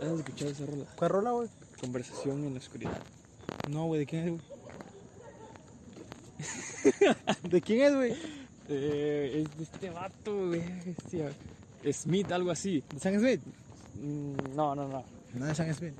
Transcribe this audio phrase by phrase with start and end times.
[0.00, 0.84] ¿Has escuchado esa rola?
[0.96, 1.48] ¿Cuál rola, güey?
[1.80, 2.98] Conversación en la oscuridad.
[3.68, 4.42] No, güey, ¿de quién es, güey?
[7.50, 8.14] ¿De quién es, güey?
[8.68, 10.62] Eh, es de este vato, güey.
[11.92, 12.82] Smith, algo así.
[12.92, 13.40] ¿De Sam Smith?
[14.00, 15.04] Mm, No, no, no.
[15.34, 15.94] No, de Sam Smith.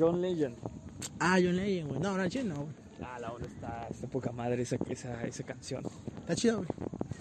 [0.00, 0.56] John Legend.
[1.18, 2.00] Ah, John Legend, güey.
[2.00, 2.74] No, no, güey.
[3.02, 5.84] Ah, la onda está, está poca madre esa, esa, esa canción.
[6.20, 6.68] Está chido, güey.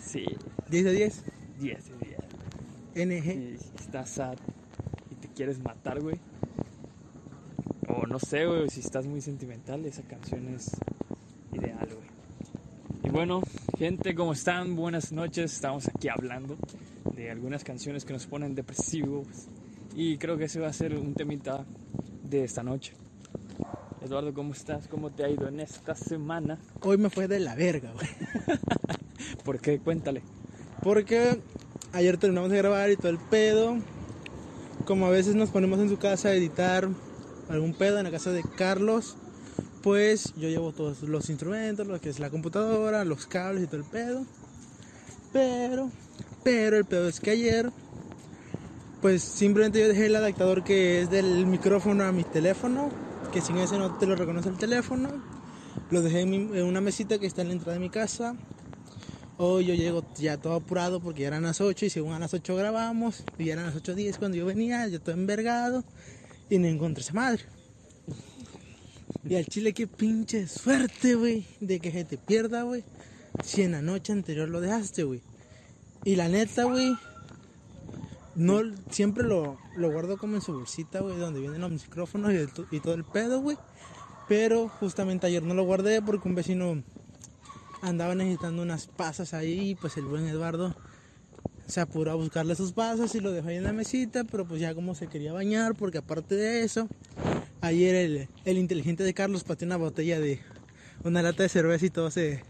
[0.01, 0.25] Sí,
[0.69, 1.23] 10 de 10.
[1.59, 2.15] 10 de
[2.95, 3.09] 10.
[3.09, 3.59] NG.
[3.59, 4.37] Si estás sad
[5.11, 6.15] y te quieres matar, güey.
[7.89, 10.71] O no sé, güey, si estás muy sentimental, esa canción es
[11.51, 12.07] ideal, güey.
[13.03, 13.41] Y bueno,
[13.77, 14.77] gente, ¿cómo están?
[14.77, 15.53] Buenas noches.
[15.53, 16.57] Estamos aquí hablando
[17.13, 19.27] de algunas canciones que nos ponen depresivos.
[19.95, 21.65] Y creo que ese va a ser un temita
[22.29, 22.93] de esta noche.
[24.01, 24.87] Eduardo, ¿cómo estás?
[24.87, 26.57] ¿Cómo te ha ido en esta semana?
[26.81, 28.07] Hoy me fue de la verga, güey.
[29.43, 29.79] ¿Por qué?
[29.79, 30.21] Cuéntale.
[30.81, 31.41] Porque
[31.91, 33.77] ayer terminamos de grabar y todo el pedo.
[34.85, 36.87] Como a veces nos ponemos en su casa a editar
[37.49, 39.17] algún pedo en la casa de Carlos,
[39.81, 43.77] pues yo llevo todos los instrumentos, lo que es la computadora, los cables y todo
[43.77, 44.25] el pedo.
[45.33, 45.91] Pero,
[46.43, 47.71] pero el pedo es que ayer,
[49.01, 52.89] pues simplemente yo dejé el adaptador que es del micrófono a mi teléfono,
[53.31, 55.09] que sin ese no te lo reconoce el teléfono.
[55.91, 58.35] Lo dejé en, mi- una mesita que está en la entrada de mi casa.
[59.37, 62.33] Hoy yo llego ya todo apurado porque ya eran las 8 y según a las
[62.33, 65.85] 8 grabamos y ya eran las 8.10 cuando yo venía, yo todo envergado
[66.49, 67.43] y no encontré esa madre.
[69.27, 72.83] Y al chile qué pinche suerte, güey, de que se te pierda, güey,
[73.43, 75.21] si en la noche anterior lo dejaste, güey.
[76.03, 76.95] Y la neta, güey,
[78.39, 82.37] no, siempre lo, lo guardo como en su bolsita, güey, donde vienen los micrófonos y,
[82.37, 83.57] el y todo el pedo, güey.
[84.29, 86.81] Pero justamente ayer no lo guardé porque un vecino
[87.81, 90.73] andaba necesitando unas pasas ahí, pues el buen Eduardo
[91.67, 94.61] se apuró a buscarle sus pasas y lo dejó ahí en la mesita, pero pues
[94.61, 96.87] ya como se quería bañar, porque aparte de eso,
[97.59, 100.39] ayer el, el inteligente de Carlos pateó una botella de
[101.03, 102.41] una lata de cerveza y todos se,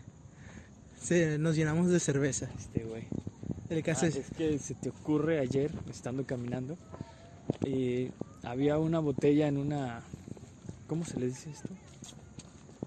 [1.02, 2.48] se nos llenamos de cerveza.
[2.60, 3.08] Este, güey.
[3.70, 6.76] El caso Ah, es, es que se te ocurre ayer, estando caminando,
[7.66, 8.10] y
[8.44, 10.02] había una botella en una...
[10.88, 11.70] ¿Cómo se le dice esto?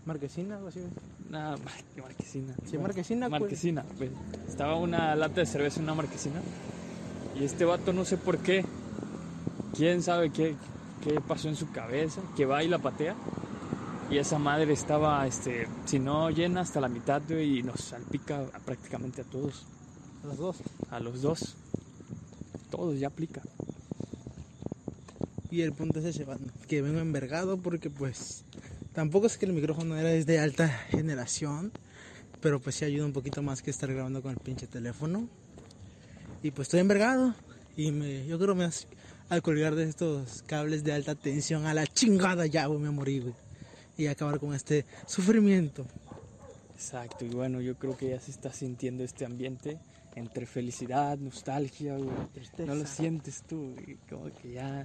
[0.04, 0.81] marquesina o así.
[1.28, 2.54] Una mar- marquesina.
[2.69, 3.41] Sí, marquesina, pues.
[3.43, 3.84] Marquesina.
[3.97, 4.10] pues.
[4.48, 6.41] Estaba una lata de cerveza en una marquesina.
[7.38, 8.64] Y este vato no sé por qué.
[9.76, 10.56] ¿Quién sabe qué,
[11.04, 12.20] qué pasó en su cabeza?
[12.37, 13.14] Que va y la patea.
[14.10, 19.20] Y esa madre estaba, este, si no llena hasta la mitad, y nos salpica prácticamente
[19.20, 19.64] a todos.
[20.24, 20.56] Los dos.
[20.90, 21.54] A los dos.
[22.70, 23.42] Todos ya aplica.
[25.50, 26.24] Y el punto es ese,
[26.66, 28.44] que vengo envergado porque pues
[28.94, 31.72] tampoco es que el micrófono era de alta generación,
[32.40, 35.28] pero pues sí ayuda un poquito más que estar grabando con el pinche teléfono.
[36.42, 37.34] Y pues estoy envergado
[37.76, 38.68] y me, yo creo me
[39.28, 43.34] al colgar de estos cables de alta tensión a la chingada ya, me morí, güey.
[43.98, 45.84] Y acabar con este sufrimiento.
[46.74, 49.78] Exacto, y bueno, yo creo que ya se está sintiendo este ambiente
[50.14, 52.10] entre felicidad, nostalgia, güey.
[52.66, 54.84] No lo sientes tú, güey, como que ya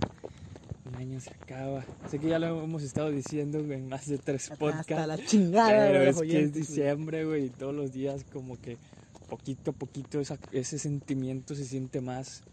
[0.86, 1.84] un año se acaba.
[2.10, 4.92] Sé que ya lo hemos estado diciendo güey, en más de tres podcasts.
[4.92, 8.78] Hasta la chingada, pero es que es diciembre, güey, y todos los días como que
[9.30, 12.44] poquito a poquito esa- ese sentimiento se siente más.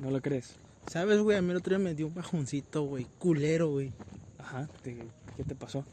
[0.00, 0.56] ¿No lo crees?
[0.90, 1.36] ¿Sabes, güey?
[1.36, 3.92] A mí el otro día me dio un bajoncito, güey, culero, güey.
[4.38, 4.96] Ajá, te-
[5.36, 5.84] ¿qué te pasó?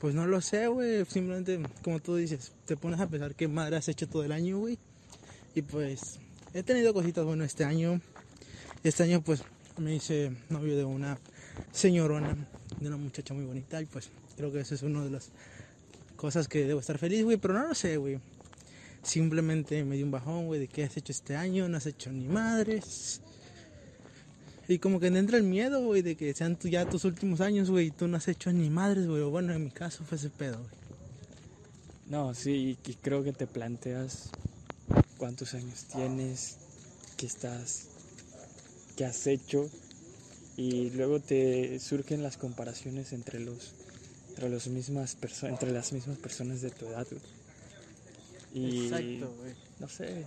[0.00, 1.04] Pues no lo sé, güey.
[1.04, 4.58] Simplemente, como tú dices, te pones a pensar qué madre has hecho todo el año,
[4.58, 4.78] güey.
[5.54, 6.18] Y pues,
[6.54, 8.00] he tenido cositas bueno este año.
[8.82, 9.42] Este año, pues,
[9.78, 11.18] me hice novio de una
[11.72, 12.36] señorona,
[12.80, 13.80] de una muchacha muy bonita.
[13.80, 15.30] Y pues, creo que eso es una de las
[16.16, 17.36] cosas que debo estar feliz, güey.
[17.36, 18.18] Pero no lo sé, güey.
[19.02, 21.68] Simplemente me dio un bajón, güey, de qué has hecho este año.
[21.68, 23.20] No has hecho ni madres.
[24.68, 27.88] Y como que entra el miedo, güey, de que sean ya tus últimos años, güey,
[27.88, 29.22] y tú no has hecho ni madres, güey.
[29.24, 30.70] Bueno, en mi caso fue ese pedo, güey.
[32.08, 34.30] No, sí, y creo que te planteas
[35.22, 36.56] cuántos años tienes,
[37.16, 37.84] qué estás,
[38.96, 39.70] qué has hecho,
[40.56, 43.72] y luego te surgen las comparaciones entre los,
[44.30, 47.22] entre los mismas perso- entre las mismas personas de tu edad, güey.
[48.52, 49.20] Y güey.
[49.78, 50.26] no sé,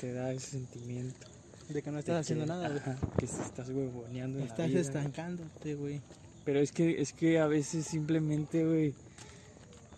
[0.00, 1.26] te da ese sentimiento.
[1.68, 2.78] De que no estás haciendo que- nada, güey.
[2.78, 4.80] ajá, que estás huevoneando en la Estás vida.
[4.82, 6.00] estancándote, güey.
[6.44, 8.94] Pero es que, es que a veces simplemente, güey,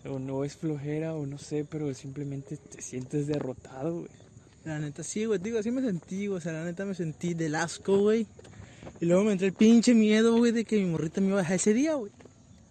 [0.03, 4.20] o no es flojera o no sé, pero simplemente te sientes derrotado, güey.
[4.63, 5.39] La neta, sí, güey.
[5.39, 6.37] Digo, así me sentí, güey.
[6.37, 8.27] O sea, la neta me sentí del asco, güey.
[8.99, 11.41] Y luego me entró el pinche miedo, güey, de que mi morrita me iba a
[11.41, 12.11] dejar ese día, güey.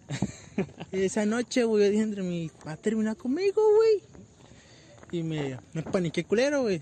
[0.91, 4.01] Y esa noche, güey, yo dije entre mí, va a terminar conmigo, güey.
[5.11, 6.81] Y me, me paniqué culero, güey.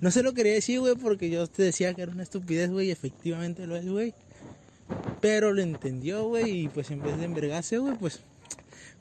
[0.00, 2.88] No se lo quería decir, güey, porque yo te decía que era una estupidez, güey,
[2.88, 4.14] y efectivamente lo es, güey.
[5.20, 8.20] Pero lo entendió, güey, y pues en vez de envergarse, güey, pues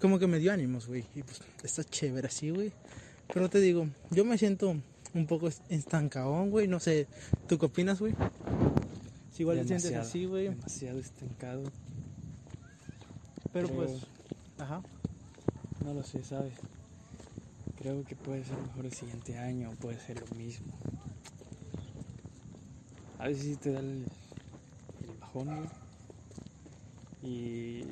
[0.02, 1.06] como que me dio ánimos, güey.
[1.16, 2.72] Y pues está chévere así, güey.
[3.34, 4.76] Pero te digo, yo me siento
[5.14, 6.68] un poco estancadón, güey.
[6.68, 7.08] No sé,
[7.48, 8.14] ¿tú qué opinas, güey?
[9.34, 10.50] Si igual te sientes Demasiado, así, güey.
[10.50, 11.64] Demasiado estancado.
[13.54, 13.78] Pero creo.
[13.80, 13.92] pues,
[14.58, 14.82] ajá.
[15.84, 16.54] No lo sé, ¿sabes?
[17.78, 20.74] Creo que puede ser mejor el siguiente año, puede ser lo mismo.
[23.18, 24.06] A veces sí te da el,
[25.08, 25.70] el bajón, güey.
[27.22, 27.86] Y.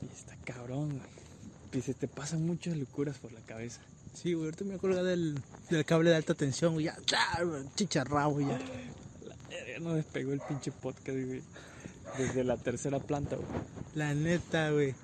[0.00, 1.22] Y está cabrón, güey.
[1.74, 3.80] Y se te pasan muchas locuras por la cabeza.
[4.14, 5.38] Sí, güey, ahorita me acuerdo del,
[5.70, 6.86] del cable de alta tensión, güey.
[6.86, 6.96] Ya,
[7.74, 8.58] chicharrado, güey, ya.
[9.26, 11.42] La verga, no despegó el pinche podcast, güey.
[12.18, 13.48] Desde la tercera planta, güey.
[13.94, 14.94] La neta, güey.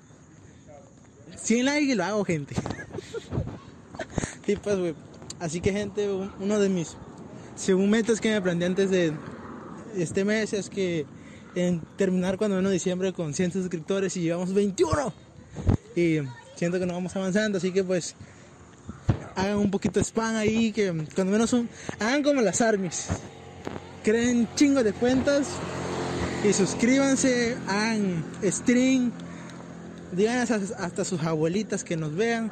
[1.35, 2.55] 100 likes y lo hago, gente.
[4.47, 4.95] y pues, güey.
[5.39, 6.95] Así que, gente, un- uno de mis
[7.55, 9.13] según metas que me planteé antes de
[9.97, 11.05] este mes es que
[11.55, 15.13] en terminar cuando menos diciembre con 100 suscriptores y llevamos 21.
[15.95, 16.19] Y
[16.55, 18.15] siento que no vamos avanzando, así que pues
[19.39, 21.69] hagan un poquito de spam ahí, que cuando menos un,
[21.99, 23.07] hagan como las armies.
[24.03, 25.47] Creen chingo de cuentas
[26.47, 29.11] y suscríbanse, hagan stream,
[30.11, 32.51] digan hasta, sus abuelitas que nos vean.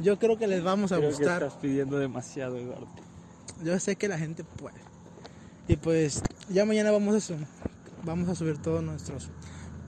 [0.00, 1.42] Yo creo que les vamos a Creo que gustar.
[1.42, 2.88] estás pidiendo demasiado, Eduardo.
[3.64, 4.76] Yo sé que la gente puede.
[5.68, 7.34] Y pues ya mañana vamos a,
[8.04, 9.30] vamos a subir todos nuestros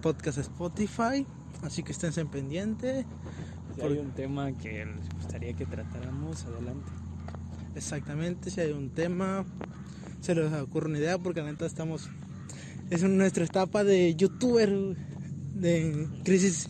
[0.00, 1.26] podcasts a Spotify.
[1.62, 3.04] Así que estén pendientes.
[3.78, 6.90] Si Por- hay un tema que les gustaría que tratáramos, adelante.
[7.76, 9.44] Exactamente, si hay un tema,
[10.20, 12.10] se les ocurre una idea, porque la neta estamos.
[12.90, 14.96] Es nuestra etapa de youtuber,
[15.54, 16.68] de crisis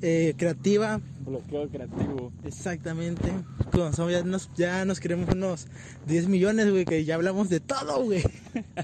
[0.00, 1.00] eh, creativa.
[1.26, 2.32] Bloqueo creativo.
[2.44, 3.32] Exactamente.
[3.72, 5.66] Como ya, nos, ya nos queremos unos
[6.06, 8.22] 10 millones, güey, que ya hablamos de todo, güey.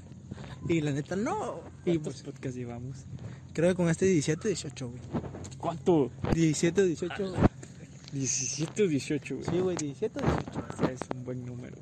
[0.68, 1.60] y la neta, no.
[1.84, 3.06] Y ¿Cuántos pues podcasts llevamos?
[3.52, 5.00] creo que con este 17, 18, güey.
[5.58, 6.10] ¿Cuánto?
[6.34, 7.49] 17, 18, güey.
[8.12, 9.46] 17 o 18, güey.
[9.48, 10.64] Sí, güey, 17, 18.
[10.72, 11.76] O sea, es un buen número.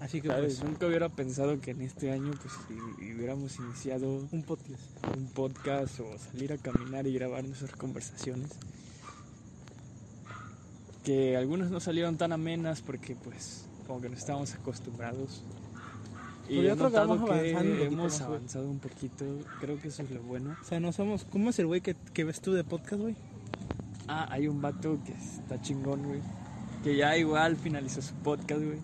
[0.00, 0.56] Así que ¿Sabes?
[0.56, 4.80] pues, Nunca hubiera pensado que en este año pues hu- hubiéramos iniciado un podcast.
[5.16, 8.48] un podcast o salir a caminar y grabar nuestras conversaciones.
[11.04, 15.42] Que algunas no salieron tan amenas porque pues como que no estábamos acostumbrados.
[16.48, 19.24] Y Pero yo creo que vamos avanzando hemos avanzado un poquito.
[19.60, 20.56] Creo que eso es lo bueno.
[20.60, 21.24] O sea, no somos.
[21.24, 23.16] ¿Cómo es el güey que, que ves tú de podcast, güey?
[24.12, 26.20] Ah, hay un vato que está chingón, güey.
[26.82, 28.78] Que ya igual finalizó su podcast, güey.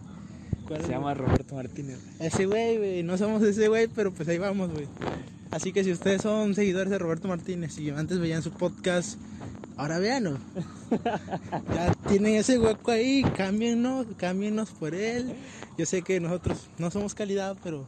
[0.69, 1.99] ¿Cuál, Se llama Roberto Martínez.
[2.00, 2.28] güey.
[2.28, 3.02] Ese güey, güey.
[3.02, 4.87] No somos ese güey, pero pues ahí vamos, güey.
[5.50, 9.19] Así que si ustedes son seguidores de Roberto Martínez y antes veían su podcast,
[9.76, 10.38] ahora véanlo.
[11.75, 15.34] ya tienen ese hueco ahí, cámbienos, cámbienos por él.
[15.76, 17.84] Yo sé que nosotros no somos calidad, pero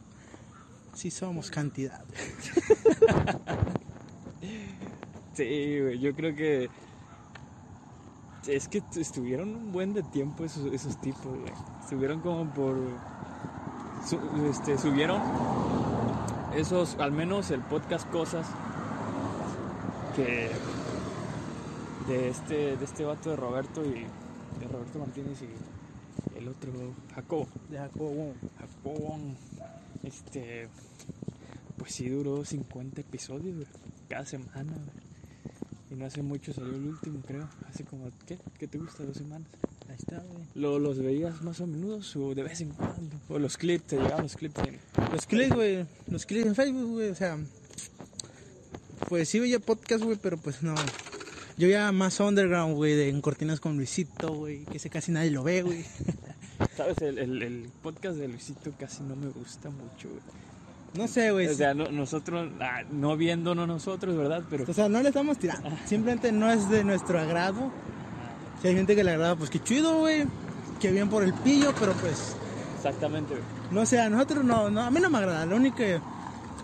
[0.93, 2.03] sí somos cantidad.
[5.35, 6.69] Sí, güey, yo creo que.
[8.47, 11.53] Es que estuvieron un buen de tiempo esos, esos tipos, güey.
[11.81, 12.77] Estuvieron como por.
[14.07, 14.19] su-
[14.49, 15.21] este, subieron
[16.55, 18.47] esos, al menos el podcast Cosas.
[20.15, 20.49] Que.
[22.07, 24.05] De este, de este vato de Roberto y.
[24.59, 26.71] De Roberto Martínez y el otro,
[27.13, 27.47] Jacobo.
[27.69, 28.33] De Jacobo.
[28.59, 29.17] Jacobo.
[30.03, 30.69] Este.
[31.77, 33.67] Pues sí duró 50 episodios, güey.
[34.09, 35.08] Cada semana, güey.
[35.91, 37.47] Y no hace mucho salió el último, creo.
[37.67, 38.37] Hace como, ¿qué?
[38.59, 39.03] ¿Qué te gusta?
[39.03, 39.47] ¿Dos semanas?
[39.89, 40.43] Ahí está, güey.
[40.55, 43.15] ¿Lo, ¿Los veías más o menos o de vez en cuando?
[43.27, 43.87] ¿O los clips?
[43.87, 44.59] ¿Te llegaban los clips?
[44.67, 44.79] en-
[45.11, 45.85] Los clics, güey.
[46.07, 47.09] Los clics en Facebook, güey.
[47.09, 47.37] O sea,
[49.07, 50.75] pues sí veía podcast, güey, pero pues no.
[51.57, 55.31] Yo ya más underground, güey, de en cortinas con Luisito, güey, que ese casi nadie
[55.31, 55.83] lo ve, güey.
[56.77, 56.97] ¿Sabes?
[57.01, 60.21] El, el, el podcast de Luisito casi no me gusta mucho, güey.
[60.95, 61.47] No sé, güey.
[61.47, 64.43] O sea, no- nosotros, ah, no viéndonos nosotros, ¿verdad?
[64.49, 65.69] Pero O sea, no le estamos tirando.
[65.85, 67.71] Simplemente no es de nuestro agrado.
[68.61, 70.25] Si hay gente que le agrada, pues qué chido, güey.
[70.79, 72.35] Qué bien por el pillo, pero pues,
[72.75, 73.43] exactamente, güey.
[73.71, 75.45] no sé, a nosotros no, no, a mí no me agrada.
[75.45, 75.83] Lo único,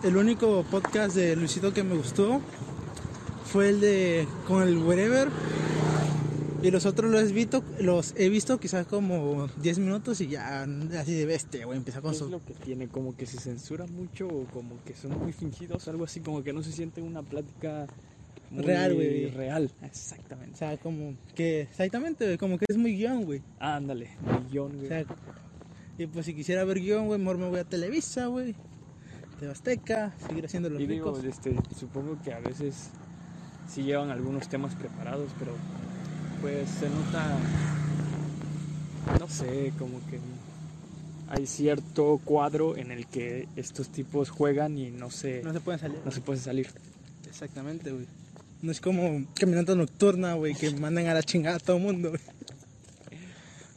[0.04, 2.42] el único podcast de Luisito que me gustó
[3.46, 5.30] fue el de con el Wherever.
[6.66, 10.64] Y los otros los he visto, los he visto quizás como 10 minutos y ya
[11.00, 12.30] así de bestia, güey, empieza con ¿Qué es su...
[12.30, 12.88] lo que tiene?
[12.88, 16.54] Como que se censura mucho o como que son muy fingidos, algo así, como que
[16.54, 17.88] no se siente una plática
[18.52, 19.30] muy Real, güey.
[19.32, 20.58] Real, O exactamente.
[20.58, 23.42] sea, como que, exactamente, güey, como que es muy guion, güey.
[23.60, 24.10] Ándale,
[24.48, 24.88] millón, O güey.
[24.88, 25.06] sea,
[25.98, 28.56] y pues si quisiera ver guion, güey, mejor me voy a Televisa, güey.
[29.42, 31.26] de Azteca, seguir haciendo los Y digo, ricos.
[31.26, 32.90] este, supongo que a veces
[33.70, 35.52] sí llevan algunos temas preparados, pero
[36.42, 37.38] pues se nota,
[39.20, 40.20] no sé, como que
[41.30, 45.80] hay cierto cuadro en el que estos tipos juegan y no se, No se pueden
[45.80, 46.00] salir.
[46.06, 46.68] no se puede salir.
[47.28, 48.06] Exactamente, güey.
[48.62, 52.10] No es como caminata nocturna, güey, que mandan a la chingada a todo el mundo,
[52.10, 52.22] güey.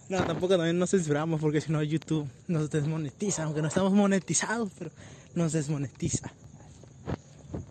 [0.08, 4.70] No, tampoco también nos censuramos porque si no YouTube nos desmonetiza, aunque no estamos monetizados,
[4.78, 4.90] pero
[5.34, 6.32] nos desmonetiza.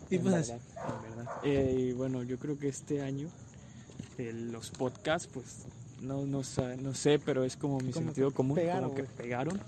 [0.08, 1.32] Y En pues verdad, en verdad.
[1.42, 3.28] Eh, y bueno, yo creo que este año
[4.18, 5.64] eh, los podcasts, pues
[6.02, 6.42] no, no,
[6.80, 9.60] no sé, pero es como mi Como sentido común, pegaron, como que pegaron,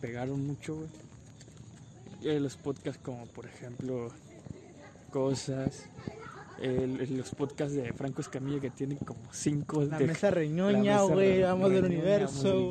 [0.00, 0.88] pegaron mucho, güey.
[2.24, 4.08] Eh, los podcasts como por ejemplo
[5.10, 5.84] cosas,
[6.60, 11.42] el- los podcasts de Franco Escamilla que tienen como cinco La de mesa reñoña, güey,
[11.42, 12.68] vamos del universo,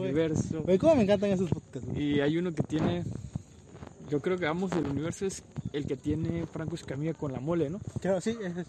[0.63, 0.77] güey.
[0.77, 1.89] cómo me encantan esos podcasts.
[1.98, 3.03] Y hay uno que tiene,
[4.10, 5.43] yo creo que Vamos del Universo es
[5.74, 7.79] el que tiene Franco Escamilla con la mole, ¿no?
[8.01, 8.67] Creo, sí, ese es-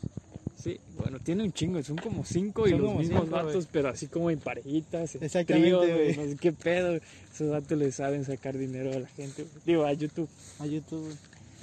[0.63, 3.55] Sí, bueno, tiene un chingo, son como cinco y Son los como mismos cinco, vatos,
[3.55, 3.67] güey.
[3.73, 5.93] pero así como en parejitas, en Exactamente, tríos, güey.
[6.15, 7.01] güey, no sé qué pedo.
[7.35, 10.29] Esos vatos le saben sacar dinero a la gente, digo, a YouTube.
[10.61, 11.17] a YouTube.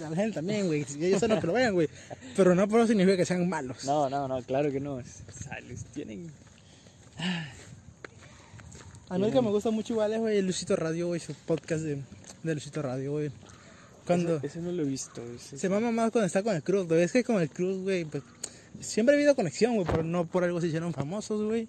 [0.06, 0.86] A la gente también, güey.
[1.00, 1.88] Ellos son los que lo vean, güey.
[2.36, 3.86] Pero no por eso significa que sean malos.
[3.86, 5.00] No, no, no, claro que no.
[5.00, 6.30] es- o sea, les tienen...
[9.10, 11.34] A mí el que me gusta mucho igual es, güey, el Lucito Radio, güey, su
[11.34, 12.02] podcast de,
[12.44, 13.32] de Lucito Radio, güey.
[14.06, 14.38] Cuando...
[14.38, 15.22] Ese, ese no lo he visto.
[15.36, 17.02] ese- Se mama más cuando está con el Cruz, güey.
[17.02, 18.24] Es que con el Cruz, güey, pues
[18.80, 21.68] siempre ha habido conexión, güey, pero no por algo se hicieron famosos, güey.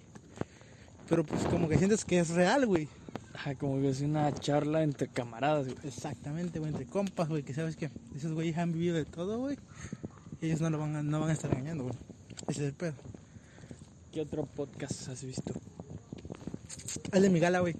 [1.09, 2.87] Pero pues como que sientes que es real, güey.
[3.33, 5.77] Ajá, como que es una charla entre camaradas, güey.
[5.83, 9.57] Exactamente, güey, entre compas, güey, que sabes que esos güeyes han vivido de todo, güey.
[10.41, 11.95] Y ellos no lo van a, no van a estar engañando, güey.
[12.47, 12.93] Ese es el pedo.
[14.11, 15.53] ¿Qué otro podcast has visto?
[17.11, 17.75] El de Migala, güey.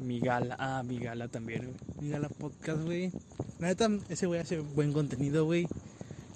[0.00, 1.76] Migala, ah, Migala también, güey.
[2.00, 3.10] Migala Podcast, güey.
[3.58, 5.66] La neta, ese güey hace buen contenido, güey.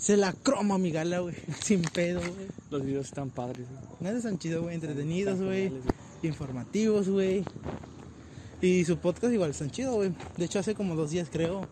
[0.02, 1.36] Se la croma Migala, güey.
[1.62, 2.48] Sin pedo, güey.
[2.72, 3.82] Los videos están padres, güey.
[4.00, 4.74] Nada están chidos, güey.
[4.74, 5.70] Entretenidos, güey.
[6.24, 7.44] informativos, güey.
[8.60, 10.12] Y su podcast igual están chido, güey.
[10.36, 11.68] De hecho, hace como dos días, creo,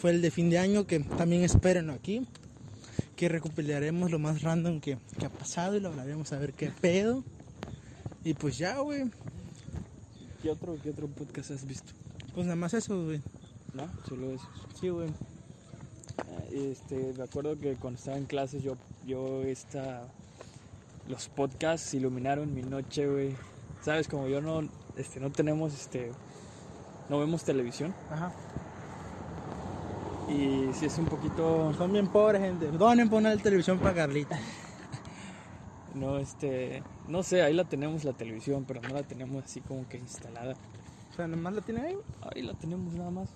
[0.00, 2.26] fue el de fin de año, que también espérenlo aquí.
[3.14, 6.70] Que recopilaremos lo más random que, que ha pasado y lo hablaremos a ver qué
[6.80, 7.24] pedo.
[8.24, 9.04] Y pues ya, güey.
[10.42, 11.92] ¿Qué otro, ¿Qué otro podcast has visto?
[12.34, 13.20] Pues nada más eso, güey.
[13.74, 13.86] ¿No?
[14.08, 14.48] Solo esos.
[14.80, 15.10] Sí, güey.
[16.52, 20.02] Este, me acuerdo que cuando estaba en clases yo, yo esta,
[21.08, 23.36] los podcasts iluminaron mi noche, güey.
[23.82, 26.10] Sabes, como yo no, este, no tenemos, este,
[27.08, 28.32] no vemos televisión Ajá.
[30.28, 32.70] y si es un poquito, Son bien pobres, gente.
[32.72, 34.38] Donen poner la televisión para Carlita.
[35.94, 39.88] no, este, no sé, ahí la tenemos la televisión, pero no la tenemos así como
[39.88, 40.54] que instalada.
[41.12, 41.96] O sea, nomás la tienen ahí.
[42.22, 43.28] Ahí la tenemos nada más.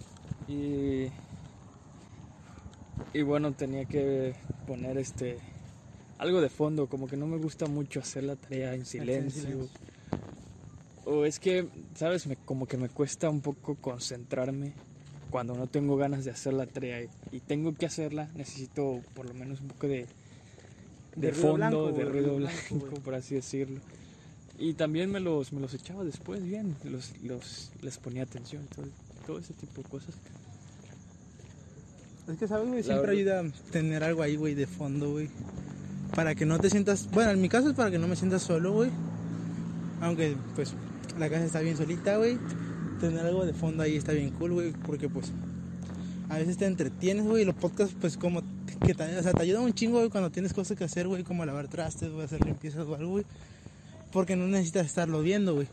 [0.49, 1.09] Y,
[3.15, 4.35] y bueno, tenía que
[4.67, 5.39] poner este
[6.19, 9.43] algo de fondo, como que no me gusta mucho hacer la tarea en silencio.
[9.43, 9.69] silencio.
[11.05, 11.67] O es que,
[11.97, 12.29] ¿sabes?
[12.29, 14.73] Me, como que me cuesta un poco concentrarme
[15.31, 17.03] cuando no tengo ganas de hacer la tarea
[17.33, 20.07] y, tengo que hacerla, necesito por lo menos un poco de,
[21.17, 23.81] de, fondo, blanco, de ruido blanco, blanco, por así decirlo.
[24.59, 28.87] Y también me los, me los echaba después bien, los, los, les ponía atención, todo,
[29.27, 30.15] todo ese tipo de cosas.
[32.29, 32.83] Es que, ¿sabes, güey?
[32.83, 35.29] Siempre ayuda tener algo ahí, güey, de fondo, güey.
[36.15, 37.09] Para que no te sientas...
[37.11, 38.91] Bueno, en mi caso es para que no me sientas solo, güey.
[40.01, 40.75] Aunque, pues,
[41.19, 42.39] la casa está bien solita, güey.
[43.01, 44.73] Tener algo de fondo ahí está bien cool, güey.
[44.73, 45.33] Porque, pues,
[46.29, 47.43] a veces te entretienes, güey.
[47.43, 48.43] Y los podcasts, pues, como...
[48.87, 51.25] Que te, o sea, te ayudan un chingo, güey, cuando tienes cosas que hacer, güey.
[51.25, 53.25] Como lavar trastes, güey, hacer limpiezas o algo, güey.
[54.13, 55.67] Porque no necesitas estarlo viendo, güey.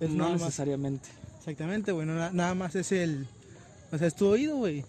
[0.00, 0.40] Es no más...
[0.40, 1.08] necesariamente.
[1.38, 2.06] Exactamente, güey.
[2.06, 3.26] no, nada más es el.
[3.92, 4.84] O sea, es tu oído, güey.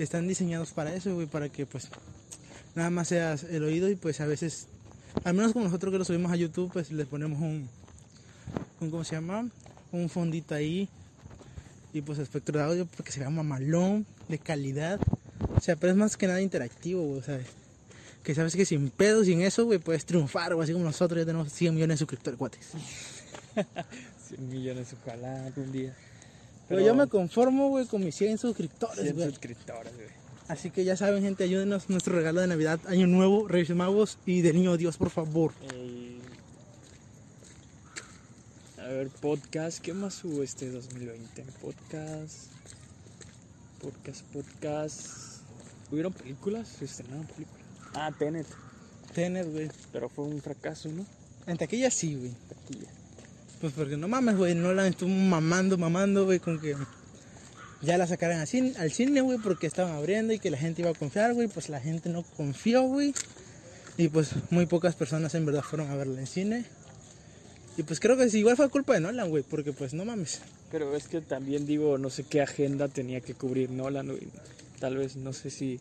[0.00, 1.26] Están diseñados para eso, güey.
[1.26, 1.88] Para que, pues,
[2.74, 4.66] nada más seas el oído y, pues, a veces.
[5.24, 7.68] Al menos como nosotros que lo subimos a YouTube, pues, les ponemos un.
[8.80, 9.46] un ¿Cómo se llama?
[9.92, 10.88] Un fondito ahí.
[11.92, 14.98] Y, pues, espectro de audio, porque se llama malón, de calidad.
[15.54, 17.22] O sea, pero es más que nada interactivo, güey.
[17.22, 17.38] Sea,
[18.22, 20.64] que sabes que sin pedo, sin eso, güey, puedes triunfar, güey.
[20.64, 22.68] Así como nosotros ya tenemos 100 millones de suscriptores, guates.
[24.28, 25.94] 100 millones, ojalá algún día.
[26.70, 29.28] Pero yo me conformo, güey, con mis 100 suscriptores, 100 güey.
[29.28, 30.06] suscriptores, güey.
[30.46, 34.40] Así que ya saben, gente, ayúdenos nuestro regalo de Navidad, Año Nuevo, Reyes Magos y
[34.42, 35.52] del Niño Dios, por favor.
[35.74, 36.20] Eh,
[38.78, 39.80] a ver, podcast.
[39.80, 41.44] ¿Qué más hubo este 2020?
[41.60, 42.52] Podcast.
[43.80, 45.40] Podcast, podcast.
[45.90, 46.68] ¿Hubieron películas?
[46.68, 47.66] Se estrenaron películas.
[47.94, 48.46] Ah, Tenet.
[49.12, 49.68] Tener, güey.
[49.92, 51.04] Pero fue un fracaso, ¿no?
[51.48, 52.32] En taquilla sí, güey.
[52.48, 52.88] Taquilla.
[53.60, 56.76] Pues porque no mames, güey, no estuvo mamando, mamando, güey, con que
[57.82, 60.82] ya la sacaran al cine, al cine, güey, porque estaban abriendo y que la gente
[60.82, 61.48] iba a confiar, güey.
[61.48, 63.14] Pues la gente no confió, güey.
[63.96, 66.64] Y pues muy pocas personas en verdad fueron a verla en cine.
[67.76, 70.40] Y pues creo que igual fue culpa de Nolan, güey, porque pues no mames.
[70.70, 74.28] Pero es que también digo, no sé qué agenda tenía que cubrir Nolan, güey.
[74.78, 75.80] Tal vez, no sé si,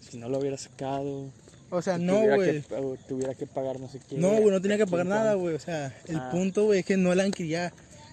[0.00, 1.30] si no lo hubiera sacado.
[1.70, 2.62] O sea, no, güey.
[3.08, 4.16] tuviera que pagar no sé qué.
[4.18, 5.54] No, güey, no tenía que pagar nada, güey.
[5.54, 6.28] O sea, el Ah.
[6.30, 7.72] punto, güey, es que Nolan quería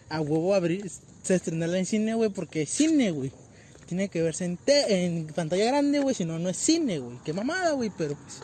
[0.09, 0.89] a huevo abrir,
[1.23, 3.31] se estrenarla en cine, güey, porque es cine, güey.
[3.87, 7.17] Tiene que verse en, te- en pantalla grande, güey, si no, no es cine, güey.
[7.25, 8.41] Qué mamada, güey, pero pues.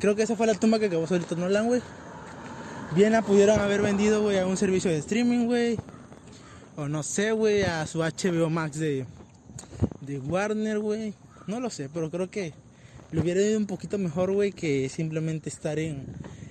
[0.00, 1.82] Creo que esa fue la tumba que acabó solito Nolan, güey.
[2.94, 5.76] Bien la pudieron haber vendido, güey, a un servicio de streaming, güey.
[6.76, 9.04] O no sé, güey, a su HBO Max de,
[10.00, 11.12] de Warner, güey.
[11.48, 12.54] No lo sé, pero creo que
[13.10, 16.06] le hubiera ido un poquito mejor, güey, que simplemente estar en,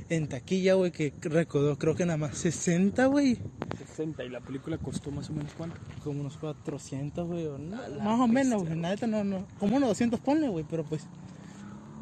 [0.10, 3.38] en taquilla, güey, que recaudó creo que nada más 60, güey.
[3.78, 5.78] 60 y la película costó más o menos cuánto.
[6.04, 8.76] Como unos 400, güey, o no, A la más o menos, güey.
[8.76, 9.46] Neta no, no.
[9.60, 11.04] Como unos 200 ponle, güey, pero pues.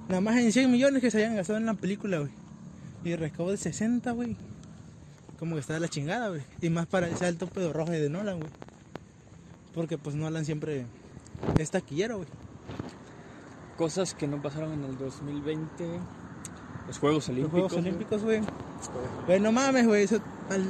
[0.07, 2.31] Nada más en 100 millones que se hayan gastado en la película, güey.
[3.03, 4.37] Y recaudo de 60, güey.
[5.39, 6.41] Como que está de la chingada, güey.
[6.61, 8.51] Y más para ese alto pedo rojo de Nolan, güey.
[9.73, 10.85] Porque pues Nolan siempre
[11.59, 12.29] es taquillero, güey.
[13.77, 15.99] Cosas que no pasaron en el 2020.
[16.87, 17.51] Los Juegos Los Olímpicos.
[17.51, 17.83] Juegos güey.
[17.85, 18.41] Olímpicos, güey.
[19.27, 20.03] Güey, no mames, güey.
[20.03, 20.61] Eso para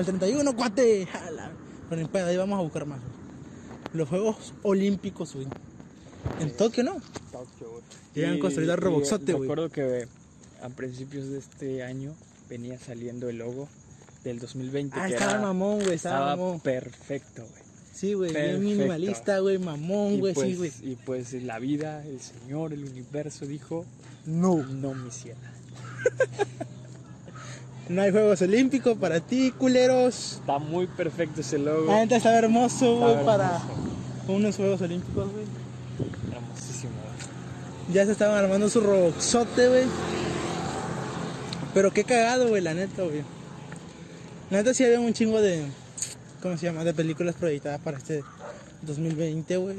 [0.00, 1.06] el 31, cuate.
[1.06, 1.50] Jala.
[1.88, 3.00] Pero ni pedo, ahí vamos a buscar más.
[3.92, 5.46] Los Juegos Olímpicos, güey.
[6.40, 6.94] En Tokio, ¿no?
[7.32, 7.70] Tokio,
[8.14, 8.24] güey.
[8.24, 9.42] Han construido y Roboxote, güey.
[9.48, 10.08] Recuerdo que
[10.62, 12.14] a principios de este año
[12.48, 13.68] venía saliendo el logo
[14.24, 14.98] del 2020.
[14.98, 15.94] Ah, que estaba era- mamón, güey.
[15.94, 16.60] Estaba, Estaba mamón.
[16.60, 17.65] perfecto, güey.
[17.96, 18.30] Sí, güey.
[18.30, 19.58] Bien minimalista, güey.
[19.58, 20.34] Mamón, güey.
[20.34, 20.72] pues, Sí, güey.
[20.82, 23.86] y pues la vida, el Señor, el universo dijo,
[24.26, 24.56] No.
[24.56, 25.38] no mi ciela.
[27.88, 30.38] No hay Juegos Olímpicos para ti, culeros.
[30.40, 31.86] Está muy perfecto ese logo.
[31.86, 33.62] La neta está hermoso, güey, para
[34.26, 35.44] unos Juegos Olímpicos, güey.
[36.32, 36.90] Hermosísimo.
[36.92, 37.94] güey.
[37.94, 39.84] Ya se estaban armando su roboxote, güey.
[41.74, 43.22] Pero qué cagado, güey, la neta, güey.
[44.50, 45.66] La neta sí había un chingo de.
[46.42, 46.84] ¿Cómo se llama?
[46.84, 48.22] De películas proyectadas para este
[48.82, 49.76] 2020, güey.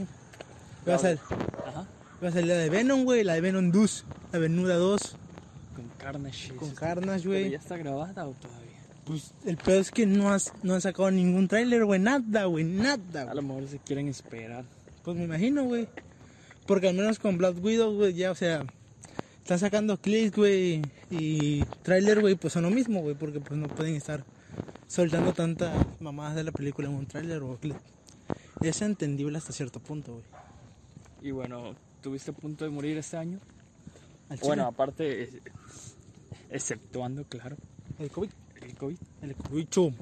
[0.86, 1.20] Iba a, sal-
[1.67, 1.86] Ajá.
[2.22, 3.24] iba a salir la de Venom, güey.
[3.24, 4.06] La de Venom 2.
[4.34, 5.02] La Venuda 2.
[5.76, 6.54] Con Carnage.
[6.56, 7.50] Con Carnage, ¿Pero güey.
[7.52, 8.67] ¿Ya está grabada o todavía?
[9.06, 12.00] Pues el pedo es que no, has, no han sacado ningún tráiler, güey.
[12.00, 12.63] Nada, güey.
[12.65, 13.36] Nada, A güey.
[13.36, 14.65] lo mejor se quieren esperar.
[15.04, 15.88] Pues me imagino, güey.
[16.65, 18.65] Porque al menos con Black Widow, güey, ya, o sea,
[19.41, 23.70] están sacando clips, güey, y tráiler, güey, pues son lo mismo, güey, porque pues no
[23.70, 24.26] pueden estar
[24.88, 27.78] soltando tantas mamadas de la película en un tráiler o clip.
[28.62, 30.26] Y es entendible hasta cierto punto, güey.
[31.21, 33.39] Y bueno, ¿tuviste a punto de morir este año?
[34.41, 35.30] Bueno, aparte,
[36.50, 37.56] exceptuando, claro,
[38.00, 38.30] el COVID,
[38.62, 38.97] el COVID.
[39.21, 39.93] el COVID, chu.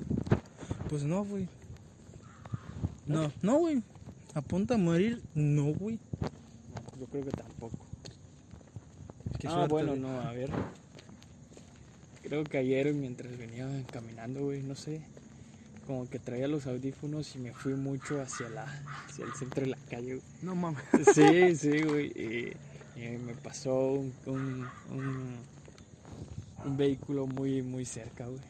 [0.89, 1.47] Pues no, güey.
[3.05, 3.83] No, no, güey.
[4.33, 5.99] A punto de morir, no, güey.
[6.21, 7.77] No, yo creo que tampoco.
[9.39, 10.01] Qué ah, suerte, bueno, güey.
[10.01, 10.49] no, a ver.
[12.27, 15.01] Creo que ayer mientras venía caminando, güey, no sé,
[15.85, 18.63] como que traía los audífonos y me fui mucho hacia la
[19.07, 20.15] hacia el centro de la calle.
[20.15, 20.21] güey.
[20.41, 20.83] No mames.
[21.13, 22.07] Sí, sí, güey.
[22.07, 22.53] Y,
[22.99, 25.35] y me pasó un, un, un,
[26.65, 28.41] un vehículo muy, muy cerca, güey.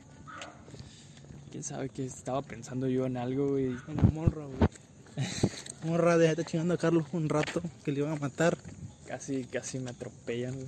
[1.51, 3.65] Quién sabe que estaba pensando yo en algo, güey.
[3.87, 4.69] En la morra, güey.
[5.83, 8.57] Morra, déjate chingando a Carlos un rato, que le iban a matar.
[9.07, 10.67] Casi, casi me atropellan, güey.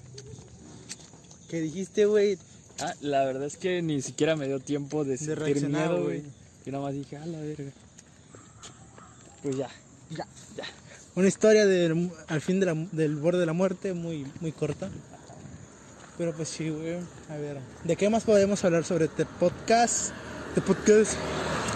[1.50, 2.38] ¿Qué dijiste, güey?
[2.80, 6.20] Ah, la verdad es que ni siquiera me dio tiempo de sentir reaccionar, miedo, güey.
[6.22, 6.32] güey.
[6.66, 7.72] Yo nada más dije, a la verga.
[9.44, 9.70] Pues ya.
[10.12, 10.26] Ya.
[10.56, 10.64] Ya.
[11.16, 14.90] Una historia del, al fin de la- del borde de la muerte muy, muy corta.
[16.18, 16.98] Pero pues sí, güey.
[17.30, 20.12] A ver, ¿de qué más podemos hablar sobre este podcast?
[20.50, 21.14] Este podcast.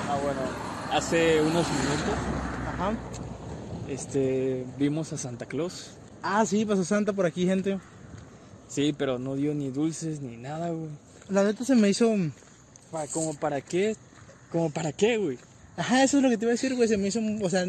[0.10, 0.40] Ah, bueno.
[0.92, 2.16] Hace unos minutos,
[2.74, 2.94] Ajá.
[3.88, 5.92] este, vimos a Santa Claus.
[6.22, 7.80] Ah, sí, pasó Santa por aquí, gente.
[8.74, 10.90] Sí, pero no dio ni dulces ni nada, güey.
[11.30, 12.10] La neta se me hizo...
[12.92, 13.96] Pa- ¿Como para qué?
[14.52, 15.38] ¿Como para qué, güey?
[15.78, 16.88] Ajá, eso es lo que te iba a decir, güey.
[16.88, 17.20] Se me hizo...
[17.42, 17.66] O sea,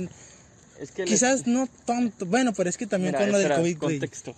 [0.80, 2.26] Es que quizás no tanto...
[2.26, 3.98] Bueno, pero es que también con lo del COVID, güey.
[3.98, 4.34] contexto.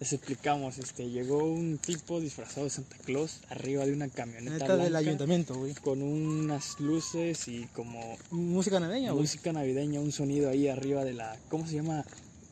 [0.00, 4.76] Les explicamos, este, llegó un tipo disfrazado de Santa Claus arriba de una camioneta Neta
[4.76, 5.72] del ayuntamiento, güey.
[5.74, 9.22] con unas luces y como Música navideña, güey.
[9.22, 12.04] música navideña, un sonido ahí arriba de la, ¿cómo se llama?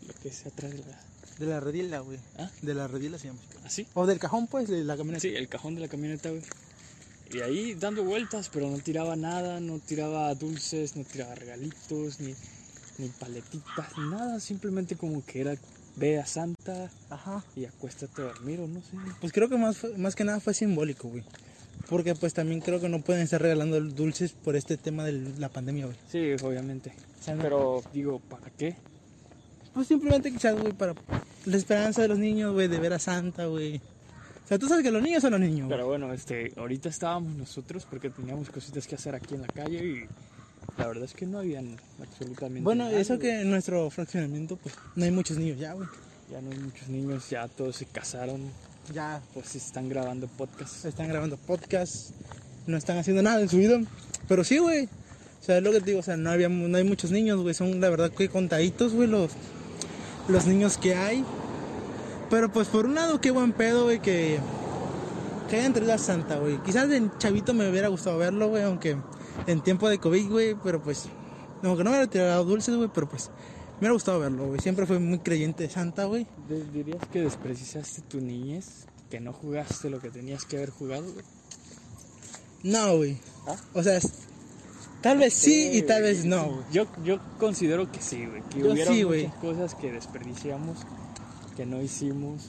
[0.06, 1.00] Lo que es atrás de la,
[1.42, 2.20] De la redila, güey.
[2.38, 2.48] ¿Ah?
[2.62, 3.40] De la redila se llama.
[3.64, 3.84] ¿así?
[3.94, 5.22] O del cajón, pues, de la camioneta.
[5.22, 6.40] Sí, el cajón de la camioneta, güey.
[7.32, 12.32] Y ahí dando vueltas, pero no tiraba nada, no tiraba dulces, no tiraba regalitos, ni,
[12.98, 14.38] ni paletitas, ni nada.
[14.38, 15.56] Simplemente como que era,
[15.96, 17.44] ve a Santa Ajá.
[17.56, 18.96] y acuéstate a dormir o no sé.
[19.20, 21.24] Pues creo que más, más que nada fue simbólico, güey.
[21.88, 25.48] Porque pues también creo que no pueden estar regalando dulces por este tema de la
[25.48, 25.98] pandemia, güey.
[26.08, 26.92] Sí, obviamente.
[27.26, 28.76] Pero digo, ¿para qué?
[29.74, 30.94] Pues simplemente quizás, güey, para
[31.44, 33.80] la esperanza de los niños, güey, de ver a Santa, güey.
[34.44, 35.66] O sea, tú sabes que los niños son los niños.
[35.68, 39.84] Pero bueno, este, ahorita estábamos nosotros porque teníamos cositas que hacer aquí en la calle
[39.84, 40.06] y
[40.78, 45.04] la verdad es que no habían absolutamente Bueno, eso que en nuestro fraccionamiento, pues, no
[45.04, 45.88] hay muchos niños ya, güey.
[46.30, 48.40] Ya no hay muchos niños, ya todos se casaron,
[48.92, 50.84] Ya pues están grabando podcasts.
[50.84, 52.10] están grabando podcast,
[52.66, 53.80] no están haciendo nada en su vida.
[54.28, 54.86] Pero sí, güey.
[54.86, 57.40] O sea, es lo que te digo, o sea, no, había, no hay muchos niños,
[57.40, 57.54] güey.
[57.54, 59.32] Son la verdad que contaditos, güey, los,
[60.28, 61.24] los niños que hay.
[62.30, 64.38] Pero pues por un lado, qué buen pedo, güey, que,
[65.50, 66.62] que hayan traído a Santa, güey.
[66.62, 68.96] Quizás de chavito me hubiera gustado verlo, güey, aunque
[69.46, 71.06] en tiempo de COVID, güey, pero pues,
[71.62, 73.30] aunque no me hubiera tirado dulces, güey, pero pues
[73.74, 74.60] me hubiera gustado verlo, güey.
[74.60, 76.26] Siempre fui muy creyente de Santa, güey.
[76.72, 78.86] ¿Dirías que despreciaste tu niñez?
[79.10, 81.02] ¿Que no jugaste lo que tenías que haber jugado?
[81.02, 81.24] güey?
[82.62, 83.18] No, güey.
[83.46, 83.56] ¿Ah?
[83.74, 83.98] O sea,
[85.02, 86.46] tal vez sí y tal vez no.
[86.46, 86.64] güey.
[86.72, 88.42] Yo, yo considero que sí, güey.
[88.50, 89.30] Que Yo hubiera sí, muchas güey.
[89.40, 90.78] cosas que desperdiciamos,
[91.56, 92.44] que no hicimos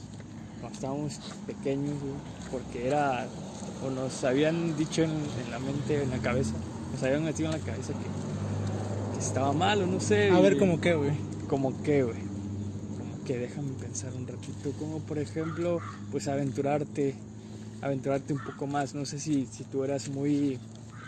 [0.60, 2.14] cuando estábamos pequeños, güey.
[2.50, 3.26] Porque era,
[3.84, 6.52] o nos habían dicho en, en la mente, en la cabeza,
[6.92, 10.30] nos habían metido en la cabeza que, que estaba mal o no sé.
[10.30, 11.12] A ver, como que, güey.
[11.48, 12.16] ¿Como qué, güey?
[12.98, 14.72] Como que déjame pensar un ratito.
[14.78, 17.14] Como por ejemplo, pues aventurarte,
[17.82, 18.94] aventurarte un poco más.
[18.94, 20.58] No sé si, si tú eras muy,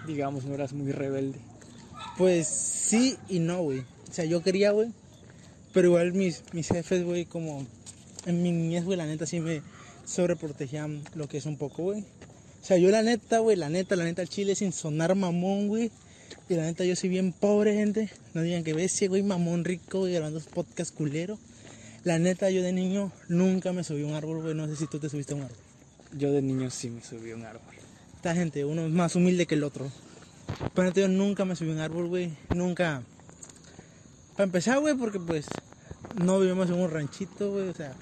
[0.07, 1.39] digamos, no eras muy rebelde.
[2.17, 3.81] Pues sí y no, güey.
[3.81, 4.89] O sea, yo quería, güey.
[5.73, 7.67] Pero igual mis, mis jefes, güey, como
[8.25, 9.63] en mi niñez, güey, la neta sí me
[10.07, 12.01] sobreprotegían lo que es un poco, güey.
[12.01, 15.69] O sea, yo la neta, güey, la neta, la neta, al chile sin sonar mamón,
[15.69, 15.91] güey.
[16.49, 18.11] Y la neta, yo soy bien pobre, gente.
[18.35, 21.39] No digan que ves, güey, mamón rico, güey, grabando podcast culero.
[22.05, 24.55] La neta, yo de niño nunca me subí a un árbol, güey.
[24.55, 25.59] No sé si tú te subiste a un árbol.
[26.17, 27.75] Yo de niño sí me subí a un árbol.
[28.17, 29.91] Esta gente, uno es más humilde que el otro.
[30.75, 32.33] Pero yo nunca me subí a un árbol, güey.
[32.55, 33.03] Nunca.
[34.33, 35.47] Para empezar, güey, porque pues
[36.23, 37.69] no vivimos en un ranchito, güey.
[37.69, 37.93] O sea,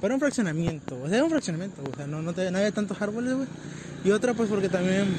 [0.00, 1.00] para un fraccionamiento.
[1.02, 3.48] O sea, era un fraccionamiento, O sea, no, no, te- no había tantos árboles, güey.
[4.04, 5.16] Y otra, pues porque también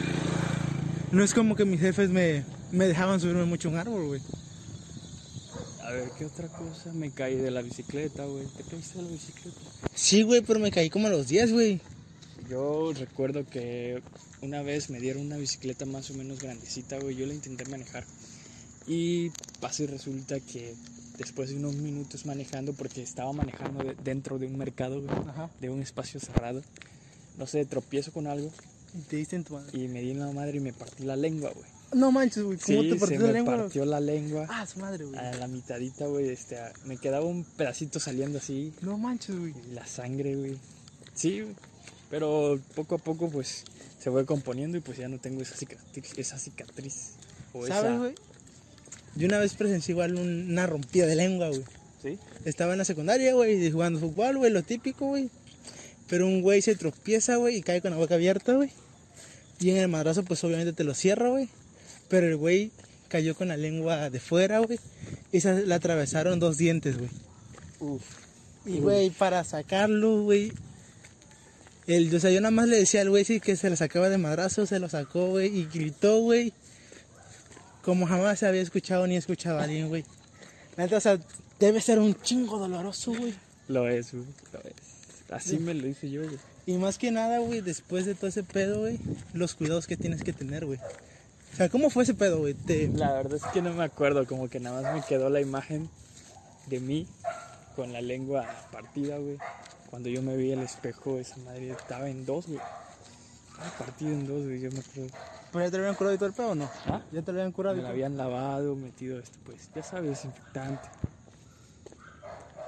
[1.11, 4.21] no es como que mis jefes me, me dejaban subirme mucho a un árbol, güey.
[5.83, 6.91] A ver, ¿qué otra cosa?
[6.93, 8.45] Me caí de la bicicleta, güey.
[8.57, 9.57] ¿Te caíste de la bicicleta?
[9.93, 11.79] Sí, güey, pero me caí como a los 10, güey.
[12.49, 14.01] Yo recuerdo que
[14.41, 17.15] una vez me dieron una bicicleta más o menos grandecita, güey.
[17.15, 18.03] Yo la intenté manejar.
[18.87, 20.75] Y pasa y resulta que
[21.17, 25.49] después de unos minutos manejando, porque estaba manejando de- dentro de un mercado, güey, Ajá.
[25.59, 26.61] de un espacio cerrado,
[27.37, 28.51] no sé, tropiezo con algo
[28.93, 29.77] Y te diste en tu madre.
[29.79, 31.65] y me di en la madre y me partí la lengua, güey.
[31.93, 32.57] No manches, güey.
[32.59, 33.57] ¿Cómo Sí, te se me la lengua?
[33.57, 35.17] partió la lengua Ah, su madre, güey.
[35.17, 36.29] a la mitadita, güey.
[36.29, 39.53] Este, me quedaba un pedacito saliendo así No manches, güey.
[39.71, 40.57] y la sangre, güey.
[41.15, 41.55] Sí, güey.
[42.09, 43.63] Pero poco a poco, pues,
[43.99, 46.13] se fue componiendo y pues ya no tengo esa cicatriz.
[46.17, 47.11] Esa cicatriz
[47.53, 48.15] o ¿Sabes, esa- güey?
[49.15, 51.63] Yo una vez presencié igual un- una rompida de lengua, güey.
[52.03, 52.19] ¿Sí?
[52.43, 55.29] Estaba en la secundaria, güey, jugando fútbol, güey, lo típico, güey.
[56.07, 58.69] Pero un güey se tropieza, güey, y cae con la boca abierta, güey.
[59.59, 61.49] Y en el madrazo, pues obviamente te lo cierra, güey.
[62.09, 62.71] Pero el güey
[63.07, 64.77] cayó con la lengua de fuera, güey.
[65.31, 67.09] Y se le atravesaron dos dientes, güey.
[67.79, 68.03] Uf.
[68.65, 70.51] Y, güey, para sacarlo, güey.
[71.87, 74.09] El, o sea, yo nada más le decía al güey sí, que se lo sacaba
[74.09, 76.53] de madrazo, se lo sacó, güey, y gritó, güey.
[77.83, 80.03] Como jamás se había escuchado ni escuchado a alguien, güey.
[80.75, 81.19] La neta, o sea,
[81.59, 83.35] debe ser un chingo doloroso, güey.
[83.67, 84.25] Lo es, güey.
[84.53, 84.73] Lo es.
[85.29, 86.37] Así me lo hice yo, güey.
[86.65, 88.99] Y más que nada, güey, después de todo ese pedo, güey,
[89.33, 90.79] los cuidados que tienes que tener, güey.
[91.53, 92.55] O sea, ¿cómo fue ese pedo, güey?
[92.55, 92.87] Te...
[92.87, 95.89] La verdad es que no me acuerdo, como que nada más me quedó la imagen
[96.67, 97.07] de mí
[97.75, 99.37] con la lengua partida, güey.
[99.95, 102.59] Cuando yo me vi el espejo, esa madre estaba en dos, güey.
[103.49, 105.17] Estaba partido en dos, güey, yo me acuerdo.
[105.53, 106.69] ¿Pero ya te lo habían curado y todo el pedo o no?
[106.85, 107.01] ¿Ah?
[107.13, 107.75] ¿Ya te lo habían curado?
[107.77, 107.91] Me todo?
[107.91, 110.85] habían lavado, metido esto, pues, ya sabes, desinfectante.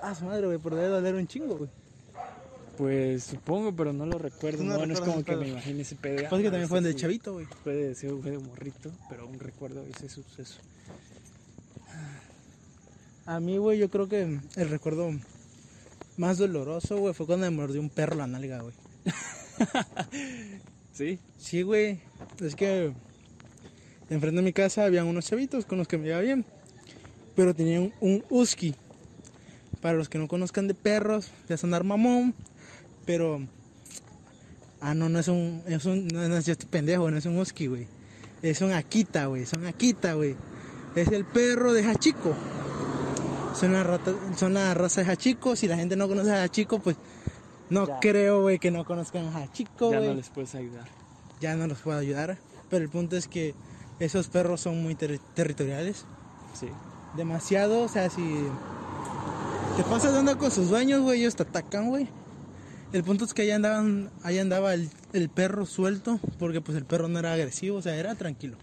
[0.01, 1.69] Ah, su madre, güey, por debe doler un chingo, güey.
[2.77, 4.63] Pues supongo, pero no lo recuerdo.
[4.63, 6.29] No No, no es como que me imagine ese pedo.
[6.29, 7.45] Pues que también fue de chavito, güey.
[7.61, 10.61] Puede ser fue de morrito, pero aún recuerdo ese suceso.
[13.25, 14.21] A mí, güey, yo creo que
[14.55, 15.11] el recuerdo
[16.17, 18.73] más doloroso, güey, fue cuando me mordió un perro la nalga, güey.
[20.93, 21.19] ¿Sí?
[21.37, 21.99] Sí, güey.
[22.41, 22.91] Es que
[24.09, 26.45] enfrente de mi casa habían unos chavitos con los que me llevaba bien.
[27.35, 28.75] Pero tenían un husky.
[29.81, 32.33] Para los que no conozcan de perros, ya sonar mamón.
[33.05, 33.41] Pero.
[34.81, 35.61] Ah, no, no es un.
[35.67, 37.87] Es un no, no, yo estoy pendejo, no es un husky, güey.
[38.41, 39.45] Es un Akita, güey.
[39.45, 40.35] Son Akita, güey.
[40.95, 42.35] Es el perro de Hachiko.
[43.59, 45.55] Son la, rata, son la raza de Hachiko.
[45.55, 46.95] Si la gente no conoce a Hachiko, pues.
[47.69, 47.99] No Ya.
[47.99, 50.85] creo, güey, que no conozcan a Hachiko, ya no les puedes ayudar.
[51.41, 52.37] ya no los puedo ayudar.
[52.69, 53.55] Pero el punto es que
[53.99, 56.05] esos perros son muy ter- territoriales.
[56.53, 56.67] Sí.
[57.17, 58.21] Demasiado, o sea, si
[59.75, 62.07] te pasas de onda con sus dueños, güey, ellos te atacan, güey.
[62.93, 66.85] El punto es que ahí andaban, ahí andaba el, el perro suelto, porque pues el
[66.85, 68.57] perro no era agresivo, o sea, era tranquilo.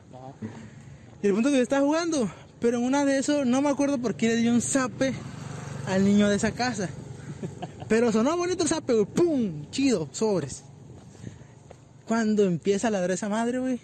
[1.22, 2.30] Y el punto es que yo estaba jugando,
[2.64, 5.12] pero en una de esos, no me acuerdo por qué le dio un zape
[5.87, 6.88] al niño de esa casa.
[7.90, 9.70] Pero sonó bonito el zape, güey, ¡pum!
[9.70, 10.64] Chido, sobres.
[12.07, 13.81] Cuando empieza a ladrar esa madre, güey.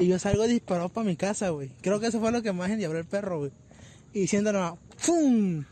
[0.00, 1.70] Y yo salgo disparado para mi casa, güey.
[1.80, 3.52] Creo que eso fue lo que más endiabló el perro, güey.
[4.12, 4.74] Y diciendo nomás,
[5.06, 5.62] ¡pum!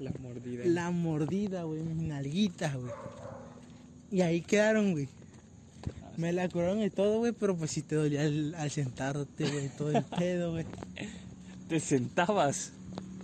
[0.00, 0.64] La mordida.
[0.64, 2.92] La mordida, güey, mis nalguitas, güey.
[4.10, 5.08] Y ahí quedaron, güey.
[6.18, 9.90] Me la curaron y todo, güey, pero pues sí te dolía al sentarte, güey, todo
[9.90, 10.64] el pedo, güey.
[11.68, 12.72] Te sentabas.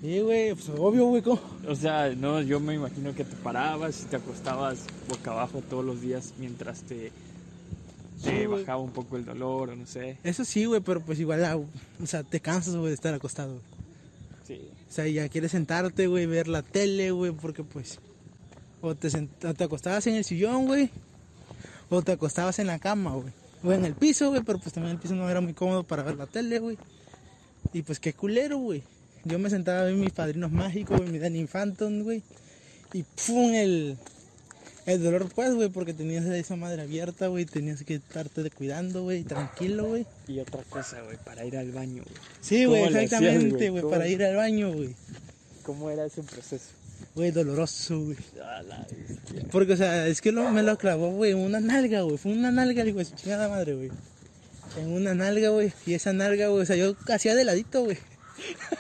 [0.01, 1.41] Sí, güey, pues obvio, güey, ¿cómo?
[1.69, 5.85] O sea, no, yo me imagino que te parabas y te acostabas boca abajo todos
[5.85, 7.13] los días mientras te,
[8.25, 10.19] te bajaba un poco el dolor o no sé.
[10.25, 13.53] Eso sí, güey, pero pues igual, ah, o sea, te cansas, güey, de estar acostado.
[13.53, 13.63] güey.
[14.49, 14.69] Sí.
[14.91, 17.99] O sea, ya quieres sentarte, güey, ver la tele, güey, porque pues...
[18.81, 20.91] O te, sent- o te acostabas en el sillón, güey.
[21.95, 23.35] O te acostabas en la cama, güey.
[23.63, 26.03] O en el piso, güey, pero pues también el piso no era muy cómodo para
[26.03, 26.79] ver la tele, güey.
[27.75, 28.83] Y pues qué culero, güey.
[29.25, 32.23] Yo me sentaba a ver mis padrinos mágicos, güey, mi Danny Phantom, güey.
[32.95, 33.99] Y pum, el,
[34.87, 37.45] el dolor, pues, güey, porque tenías esa madre abierta, güey.
[37.45, 40.07] Tenías que estarte cuidando, güey, tranquilo, güey.
[40.29, 42.17] Y otra cosa, güey, para ir al baño, güey.
[42.41, 43.83] Sí, ¿Cómo güey, exactamente, güey?
[43.83, 44.97] para ir al baño, güey.
[45.63, 46.71] ¿Cómo era ese proceso?
[47.15, 48.17] Güey, doloroso, güey.
[49.51, 52.17] Porque, o sea, es que lo- me lo clavó, güey, una nalga, güey.
[52.19, 53.91] Fue una nalga, digo, su chingada madre, güey.
[54.79, 55.73] En una nalga, güey.
[55.87, 57.99] Y esa nalga, güey, o sea, yo hacía de ladito, güey.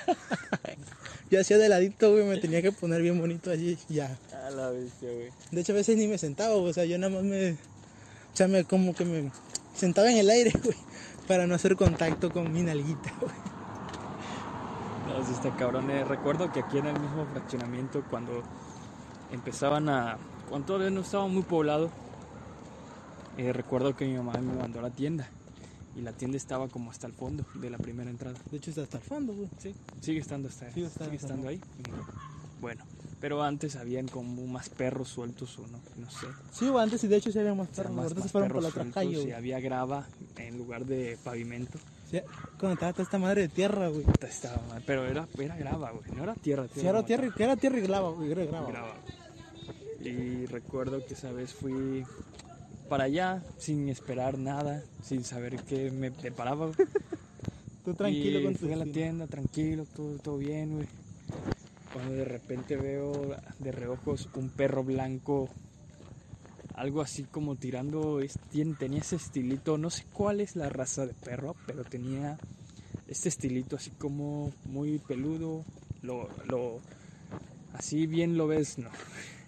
[1.30, 4.18] yo hacía de ladito, güey, me tenía que poner bien bonito allí, ya.
[4.46, 5.30] A la bestia, güey.
[5.50, 7.52] De hecho, a veces ni me sentaba, güey, o sea, yo nada más me.
[7.52, 9.30] O sea, me como que me
[9.76, 10.76] sentaba en el aire, güey,
[11.28, 13.32] para no hacer contacto con mi nalguita, güey.
[15.18, 15.90] No, sí está cabrón.
[15.90, 16.04] eh.
[16.04, 18.42] Recuerdo que aquí en el mismo fraccionamiento, cuando
[19.30, 20.18] empezaban a.
[20.48, 21.90] Cuando todavía no estaba muy poblado,
[23.38, 25.28] eh, recuerdo que mi mamá me mandó a la tienda.
[25.94, 28.38] Y la tienda estaba como hasta el fondo de la primera entrada.
[28.50, 29.48] De hecho, está hasta el fondo, güey.
[29.58, 31.60] Sí, sigue estando hasta Sigue estando sigue estando ahí.
[32.62, 32.82] Bueno,
[33.20, 36.26] pero antes habían como más perros sueltos o no, no sé.
[36.52, 37.96] Sí, antes y de hecho sí había más O sea, perros.
[37.96, 40.06] más- Ahorita se fueron por la otra calle, había grava
[40.38, 41.78] en lugar de pavimento.
[42.58, 44.02] Cuando estaba toda esta madre de tierra, güey.
[44.04, 46.66] Puta, Estaba mal, pero era, era grava, güey, no era tierra.
[46.74, 48.68] Sí, era tierra, y- era tierra y grava, güey, era grava.
[50.00, 52.04] Y recuerdo que esa vez fui
[52.88, 56.66] para allá sin esperar nada, sin saber qué me preparaba.
[56.66, 56.76] güey.
[57.84, 60.86] Tú tranquilo y con tu fui a la tienda, tranquilo, todo, todo bien, güey.
[61.92, 65.48] Cuando de repente veo de reojos un perro blanco,
[66.82, 68.18] algo así como tirando,
[68.78, 72.38] tenía ese estilito, no sé cuál es la raza de perro, pero tenía
[73.06, 75.64] este estilito así como muy peludo,
[76.02, 76.80] lo, lo,
[77.74, 78.88] así bien lo ves, ¿no?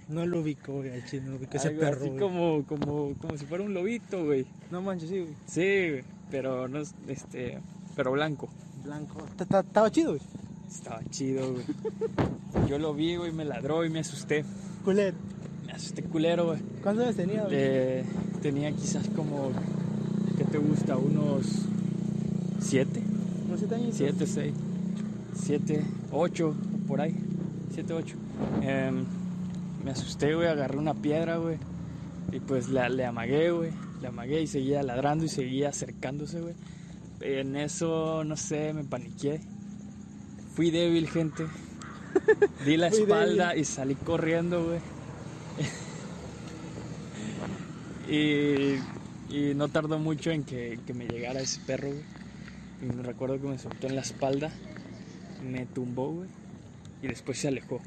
[0.08, 2.20] No lo ubico, güey, al chile, no ubico ese perro, así güey.
[2.20, 4.46] como, como, como si fuera un lobito, güey.
[4.70, 5.34] No manches, sí, güey.
[5.46, 7.58] Sí, güey, pero no es, este,
[7.96, 8.48] pero blanco.
[8.84, 9.26] Blanco.
[9.36, 10.22] Ta- ta- Estaba chido, güey.
[10.70, 11.64] Estaba chido, güey.
[12.68, 14.44] Yo lo vi, güey, me ladró y me asusté.
[14.84, 15.16] Culero.
[15.94, 16.58] Asusté culero, güey.
[16.82, 17.54] ¿Cuántos años tenía, güey?
[17.56, 18.04] Eh,
[18.42, 19.52] tenía quizás como,
[20.36, 20.96] ¿qué te gusta?
[20.96, 21.46] Unos
[22.58, 23.00] siete,
[23.46, 23.94] ¿Unos siete años?
[23.94, 24.54] siete, seis,
[25.34, 26.52] siete, ocho,
[26.88, 27.14] por ahí,
[27.72, 28.16] siete, ocho.
[28.62, 29.04] Em,
[29.84, 31.58] me asusté, güey, agarré una piedra, güey.
[32.32, 33.70] Y pues le, le amagué, güey.
[34.02, 36.54] Le amagué y seguía ladrando y seguía acercándose, güey.
[37.20, 39.40] En eso, no sé, me paniqué.
[40.56, 41.46] Fui débil, gente.
[42.66, 44.93] Di la espalda y salí corriendo, güey.
[48.08, 48.74] Y,
[49.34, 52.02] y no tardó mucho en que, que me llegara ese perro, güey.
[52.82, 54.50] Y me recuerdo que me soltó en la espalda,
[55.42, 56.28] me tumbó, güey.
[57.02, 57.80] Y después se alejó.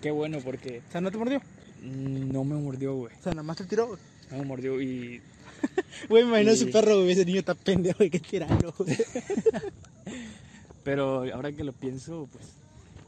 [0.00, 1.40] Qué bueno porque O sea, ¿no te mordió?
[1.82, 3.14] no me mordió, güey.
[3.18, 3.98] O sea, nada más te tiró, güey.
[4.30, 5.20] No me mordió y
[6.08, 6.62] Güey, me imagino Sí.
[6.64, 7.12] ese perro, güey.
[7.12, 8.96] Ese niño está pendejo, güey, que tirarlo, güey.
[10.84, 12.44] Pero ahora que lo pienso, pues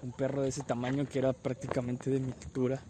[0.03, 2.81] un perro de ese tamaño que era prácticamente de mi altura,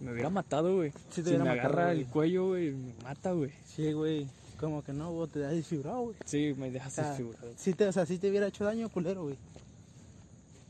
[0.00, 0.92] me hubiera matado, güey.
[1.10, 3.50] Sí te si me matado, agarra el cuello, güey, me mata, güey.
[3.66, 4.26] Sí, güey.
[4.60, 6.16] Como que no, güey, te das desfibrado, güey.
[6.24, 7.52] Sí, me dejas O sea, desfigurado.
[7.56, 9.36] sí te, o sea, sí te hubiera hecho daño, culero, güey.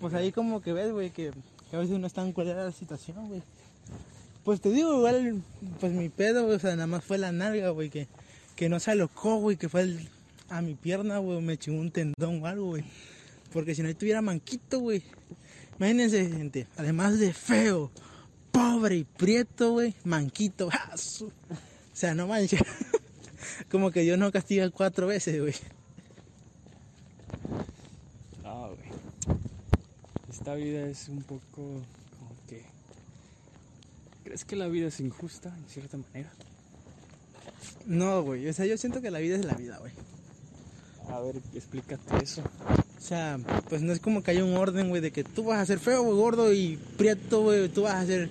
[0.00, 1.30] Pues ahí como que ves, güey, que,
[1.70, 3.42] que a veces no es tan culera la situación, güey.
[4.44, 5.42] Pues te digo, igual,
[5.80, 8.06] pues mi pedo, güey, o sea, nada más fue la nalga, güey, que,
[8.54, 10.08] que no se alocó, güey, que fue el-
[10.48, 12.84] a mi pierna, güey, me chingó un tendón o algo, güey.
[13.52, 15.02] Porque si no, ahí tuviera manquito, güey.
[15.78, 17.90] Imagínense, gente, además de feo,
[18.56, 20.68] pobre y prieto, güey, manquito.
[21.96, 22.60] O sea, no manches.
[23.70, 25.54] como que Dios no castiga cuatro veces, güey.
[28.44, 29.38] Ah, güey.
[30.30, 32.66] Esta vida es un poco como que...
[34.24, 36.30] ¿Crees que la vida es injusta en cierta manera?
[37.86, 38.46] No, güey.
[38.46, 39.92] O sea, yo siento que la vida es la vida, güey.
[41.08, 42.42] A ver, explícate eso.
[42.96, 45.60] O sea, pues no es como que haya un orden, güey, de que tú vas
[45.60, 47.68] a ser feo, güey, gordo y prieto, güey.
[47.68, 48.28] Tú vas a ser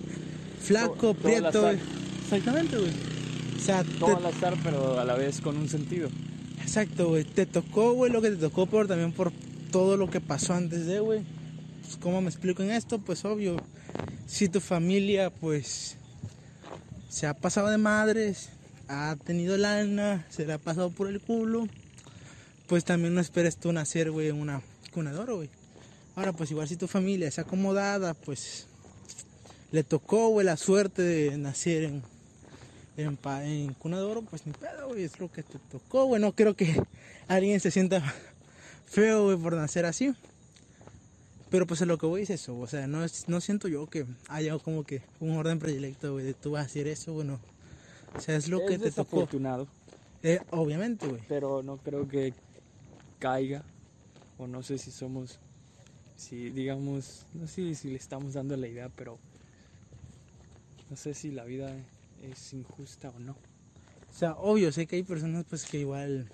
[0.60, 1.78] flaco, prieto, güey.
[2.24, 2.92] Exactamente, güey.
[3.56, 6.08] O sea, Todo al azar, pero a la vez con un sentido.
[6.60, 7.24] exacto, güey.
[7.24, 9.32] Te tocó, güey, lo que te tocó, pero también por
[9.70, 11.22] todo lo que pasó antes de, güey.
[11.82, 12.98] Pues, ¿Cómo me explico en esto?
[12.98, 13.56] Pues obvio.
[14.26, 15.96] Si tu familia, pues,
[17.08, 18.50] se ha pasado de madres,
[18.88, 21.66] ha tenido lana, se le ha pasado por el culo,
[22.66, 25.50] pues también no esperes tú nacer, güey, en una cuna de oro, güey.
[26.14, 28.66] Ahora, pues igual si tu familia es acomodada, pues
[29.72, 32.02] le tocó, güey, la suerte de nacer en,
[32.96, 36.06] en, pa- en cuna de oro, pues ni pedo, güey, es lo que te tocó,
[36.06, 36.20] güey.
[36.20, 36.80] No creo que
[37.28, 38.02] alguien se sienta
[38.86, 40.14] feo, güey, por nacer así.
[41.50, 43.86] Pero pues a lo que voy es eso, o sea, no, es- no siento yo
[43.88, 47.26] que haya como que un orden predilecto, güey, de tú vas a hacer eso, güey,
[47.26, 47.38] no.
[48.16, 49.16] O sea, es lo es que te tocó.
[49.18, 49.68] desafortunado,
[50.22, 51.20] Eh, obviamente, güey.
[51.28, 52.32] pero no creo que
[53.18, 53.64] caiga.
[54.38, 55.38] O no sé si somos...
[56.16, 57.26] Si digamos...
[57.34, 59.18] No sé si le estamos dando la idea, pero...
[60.90, 61.74] No sé si la vida
[62.22, 63.32] es injusta o no.
[63.32, 66.28] O sea, obvio, sé que hay personas pues que igual,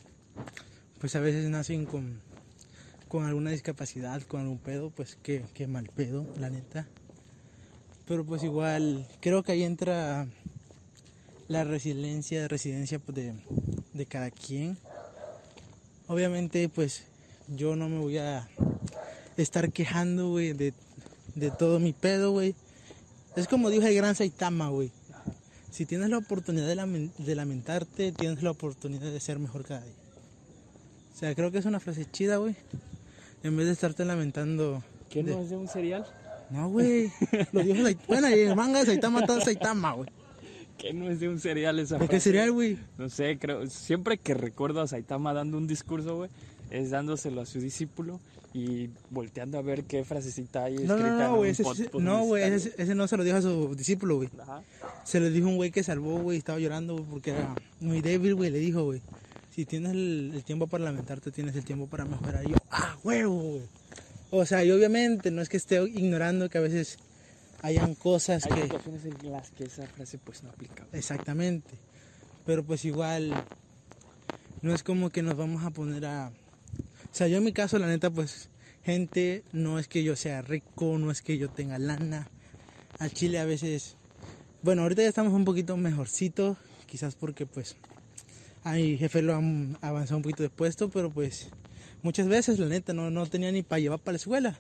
[1.01, 2.21] pues a veces nacen con,
[3.09, 6.87] con alguna discapacidad, con algún pedo, pues que, que mal pedo, la neta.
[8.07, 10.29] Pero pues igual, creo que ahí entra
[11.49, 13.35] la resiliencia, residencia pues, de,
[13.95, 14.79] de cada quien.
[16.09, 17.05] Obviamente pues
[17.49, 18.49] yo no me voy a
[19.37, 20.75] estar quejando, güey, de,
[21.35, 22.55] de todo mi pedo, güey.
[23.37, 24.91] Es como dijo el gran Saitama, güey.
[25.71, 29.81] Si tienes la oportunidad de, lamen- de lamentarte, tienes la oportunidad de ser mejor cada
[29.83, 29.95] día.
[31.15, 32.55] O sea, creo que es una frase chida, güey.
[33.43, 34.83] En vez de estarte lamentando.
[35.09, 36.07] ¿Qué de- no es de un cereal?
[36.51, 37.11] No, güey.
[37.53, 38.07] Lo dijo Saitama.
[38.07, 40.09] Bueno, y el manga de Saitama está Saitama, güey.
[40.83, 42.25] ¿Qué no es de un cereal esa ¿De qué frase?
[42.25, 42.77] sería, güey?
[42.99, 46.31] No sé, creo, siempre que recuerdo a Saitama dando un discurso, güey,
[46.71, 48.19] es dándoselo a su discípulo
[48.53, 51.53] y volteando a ver qué frasecita hay escrita no, no, güey.
[51.53, 51.63] Ese,
[52.01, 52.43] no, güey.
[52.43, 54.29] Ese, ese no se lo dijo a su discípulo, güey.
[55.05, 56.39] Se lo dijo un güey que salvó, güey.
[56.39, 58.51] Estaba llorando, güey, porque era muy débil, güey.
[58.51, 59.01] Le dijo, güey.
[59.55, 62.45] Si tienes el, el tiempo para lamentarte, tienes el tiempo para mejorar.
[62.45, 63.63] Y yo, ah, huevo, güey.
[64.31, 66.99] O sea, y obviamente no es que esté ignorando que a veces
[67.63, 68.63] hayan cosas Hay que.
[68.63, 70.87] situaciones en las que esa frase pues no aplica.
[70.93, 71.71] Exactamente.
[72.45, 73.33] Pero pues igual
[74.61, 76.29] no es como que nos vamos a poner a...
[76.31, 78.49] O sea, yo en mi caso, la neta, pues
[78.85, 82.29] gente, no es que yo sea rico, no es que yo tenga lana.
[82.99, 83.97] Al Chile a veces...
[84.63, 87.77] Bueno, ahorita ya estamos un poquito mejorcito, quizás porque pues
[88.63, 91.49] a mi jefe lo han avanzado un poquito de puesto, pero pues
[92.03, 94.59] muchas veces, la neta, no, no tenía ni para llevar para la escuela.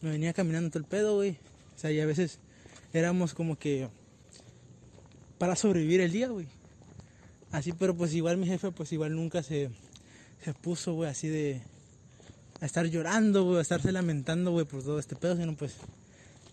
[0.00, 1.38] Me venía caminando todo el pedo, güey.
[1.80, 2.38] O sea, y a veces
[2.92, 3.88] éramos como que
[5.38, 6.46] para sobrevivir el día, güey.
[7.52, 9.70] Así, pero pues igual mi jefe, pues igual nunca se,
[10.44, 11.62] se puso, güey, así de
[12.60, 15.76] a estar llorando, güey, a estarse lamentando, güey, por todo este pedo, sino pues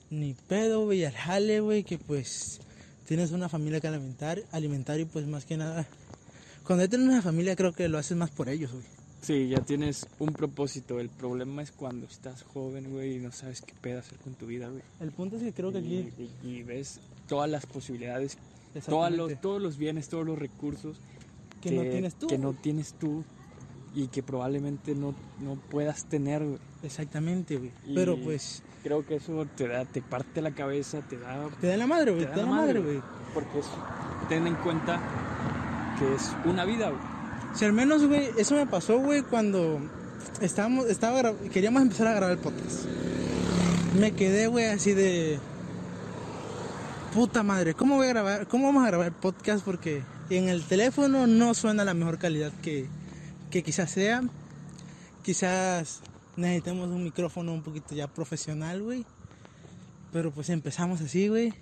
[0.10, 2.62] ni pedo, güey, al jale, güey, que pues
[3.06, 5.86] tienes una familia que alimentar, alimentar y pues más que nada,
[6.63, 8.86] cuando tienes una familia creo que lo haces más por ellos, güey.
[9.28, 11.02] Sí, ya tienes un propósito.
[11.02, 14.46] El problema es cuando estás joven, güey, y no sabes qué pedo hacer con tu
[14.46, 14.82] vida, güey.
[15.02, 16.10] El punto es que creo que aquí...
[16.18, 18.38] Y, y- y ves todas las posibilidades,
[18.86, 21.02] todos los, todos los bienes, todos los recursos
[21.62, 22.28] que no tienes tú.
[22.28, 23.26] que no tienes tú
[23.94, 26.60] y que probablemente no, no puedas tener, güey.
[26.84, 27.72] Exactamente, güey.
[27.94, 31.76] Pero pues Creo que eso te da, te parte la cabeza, te da, te da
[31.76, 33.02] la madre, güey, te te da la madre, güey.
[33.34, 33.66] Porque es,
[34.30, 35.02] ten en cuenta
[36.00, 37.16] que es una vida, güey.
[37.58, 39.80] Si al menos, güey, eso me pasó, güey, cuando
[40.41, 42.86] estábamos, estaba queríamos empezar a grabar el podcast.
[44.00, 45.39] Me quedé, güey, así de
[47.15, 48.48] puta madre, ¿cómo voy a grabar?
[48.48, 49.65] ¿Cómo vamos a grabar el podcast?
[49.65, 52.86] Porque en el teléfono no suena la mejor calidad que,
[53.49, 54.22] que quizás sea.
[55.24, 56.01] Quizás
[56.36, 59.03] necesitemos un micrófono un poquito ya profesional, güey.
[60.14, 61.55] Pero pues empezamos así, güey.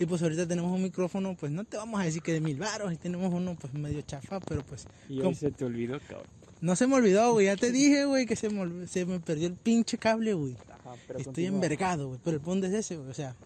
[0.00, 2.56] Y pues ahorita tenemos un micrófono, pues no te vamos a decir que de mil
[2.58, 6.26] baros, y tenemos uno pues medio chafa, pero pues Y hoy se te olvidó, cabrón.
[6.62, 9.46] no se me olvidó, güey, ya te dije, güey, que se me, se me perdió
[9.46, 10.56] el pinche cable, güey.
[10.70, 11.54] Ajá, pero Estoy continúa.
[11.54, 13.36] envergado, güey, pero el punto es ese, güey, o sea,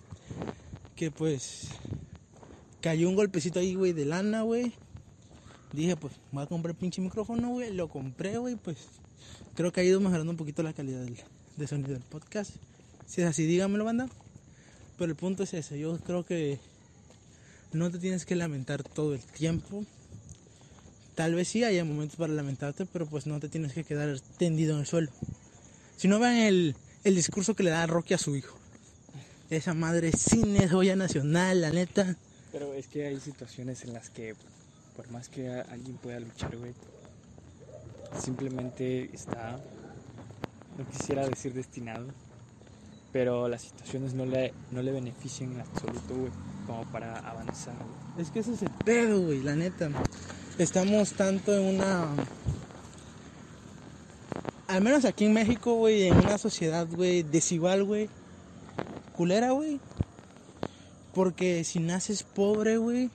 [0.94, 1.68] que pues
[2.80, 4.72] cayó un golpecito ahí, güey, de lana, güey.
[5.72, 8.78] Dije, pues, voy a comprar el pinche micrófono, güey, lo compré, güey, pues
[9.56, 11.16] creo que ha ido mejorando un poquito la calidad del,
[11.56, 12.52] de sonido del podcast.
[13.06, 14.08] Si es así, dígamelo, banda.
[14.98, 16.58] Pero el punto es ese, yo creo que
[17.72, 19.84] no te tienes que lamentar todo el tiempo.
[21.14, 24.74] Tal vez sí haya momentos para lamentarte, pero pues no te tienes que quedar tendido
[24.74, 25.10] en el suelo.
[25.96, 28.56] Si no vean el, el discurso que le da Rocky a su hijo.
[29.50, 32.16] Esa madre cine joya nacional, la neta.
[32.50, 34.34] Pero es que hay situaciones en las que,
[34.96, 36.72] por más que alguien pueda luchar, güey,
[38.20, 39.60] simplemente está,
[40.78, 42.06] no quisiera decir destinado,
[43.14, 46.32] pero las situaciones no le, no le benefician en absoluto, güey,
[46.66, 47.76] como para avanzar.
[47.76, 48.26] güey.
[48.26, 49.88] Es que ese es el pedo, güey, la neta.
[50.58, 52.08] Estamos tanto en una.
[54.66, 58.10] Al menos aquí en México, güey, en una sociedad, güey, desigual, güey.
[59.16, 59.78] Culera, güey.
[61.14, 63.10] Porque si naces pobre, güey,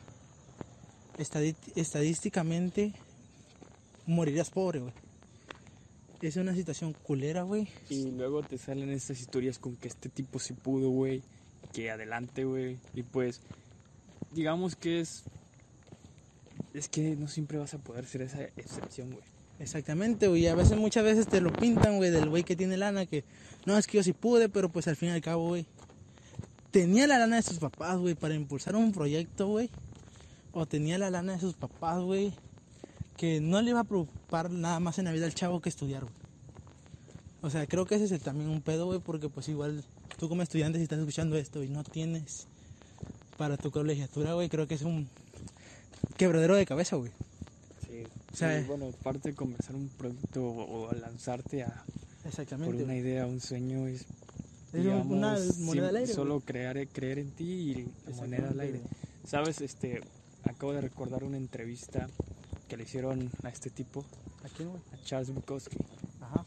[1.76, 2.94] estadísticamente
[4.06, 4.94] morirás pobre, güey.
[6.22, 7.68] Es una situación culera, güey.
[7.90, 11.22] Y luego te salen estas historias con que este tipo sí pudo, güey,
[11.72, 13.42] que adelante, güey, y pues,
[14.34, 15.24] digamos que es,
[16.74, 19.24] es que no siempre vas a poder ser esa excepción, güey.
[19.60, 20.48] Exactamente, güey.
[20.48, 23.24] A veces, muchas veces te lo pintan, güey, del güey que tiene lana, que
[23.66, 25.66] no, es que yo sí pude, pero pues al fin y al cabo, güey,
[26.72, 29.70] tenía la lana de sus papás, güey, para impulsar un proyecto, güey.
[30.52, 32.34] O tenía la lana de sus papás, güey,
[33.20, 36.04] que no le iba a preocupar nada más en la vida al chavo que estudiar,
[36.04, 36.14] güey.
[37.42, 39.84] O sea, creo que ese es el- también un pedo, güey, porque pues igual
[40.18, 42.48] tú como estudiante si estás escuchando esto y no tienes
[43.38, 45.10] para tu colegiatura, güey, creo que es un
[46.18, 47.12] quebradero de cabeza, güey.
[47.86, 48.04] Sí.
[48.32, 51.84] O sea, Y, bueno, parte de comenzar un producto o, o lanzarte a,
[52.50, 53.00] por una güey.
[53.00, 54.02] idea, un sueño, es,
[54.74, 56.46] Es un- una digamos, moneda al aire, Solo güey.
[56.46, 58.82] crear, creer en ti y moneda al aire.
[59.26, 60.02] Sabes, este,
[60.44, 62.10] acabo de recordar una entrevista
[62.70, 64.06] que le hicieron a este tipo,
[64.46, 64.82] ¿A quién, güey?
[64.94, 65.78] a Charles Bukowski.
[66.22, 66.46] Ajá.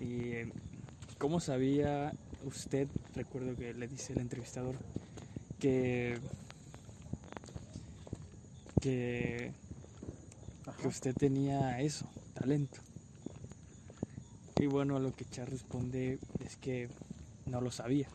[0.00, 0.52] Y eh,
[1.18, 2.12] cómo sabía
[2.44, 4.74] usted, recuerdo que le dice el entrevistador,
[5.60, 6.18] que
[8.80, 9.52] que,
[10.80, 12.80] que usted tenía eso, talento.
[14.58, 16.88] Y bueno, a lo que Char responde es que
[17.46, 18.08] no lo sabía.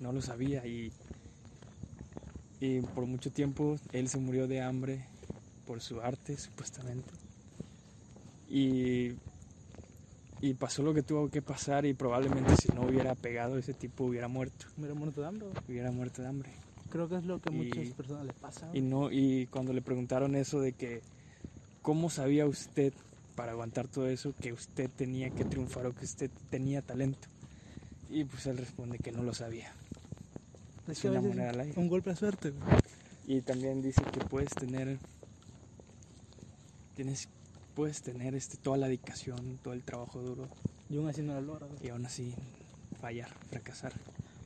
[0.00, 0.92] No lo sabía y,
[2.58, 5.04] y por mucho tiempo él se murió de hambre
[5.66, 7.10] por su arte, supuestamente.
[8.48, 9.12] Y
[10.42, 14.04] y pasó lo que tuvo que pasar y probablemente si no hubiera pegado ese tipo
[14.04, 16.50] hubiera muerto, Mira, muerto de hambre, hubiera muerto de hambre.
[16.90, 18.68] Creo que es lo que a muchas personas le pasa.
[18.74, 21.00] Y no y cuando le preguntaron eso de que
[21.80, 22.92] cómo sabía usted
[23.36, 27.28] para aguantar todo eso que usted tenía que triunfar o que usted tenía talento.
[28.10, 29.72] Y pues él responde que no lo sabía.
[30.88, 31.80] Es es que a una moneda al aire.
[31.80, 32.52] un golpe de suerte.
[33.28, 34.98] Y también dice que puedes tener
[36.94, 37.28] tienes
[37.74, 40.48] puedes tener este toda la dedicación, todo el trabajo duro
[40.90, 41.86] Y aún así no lo logra, güey.
[41.86, 42.34] y aún así
[43.00, 43.92] fallar, fracasar.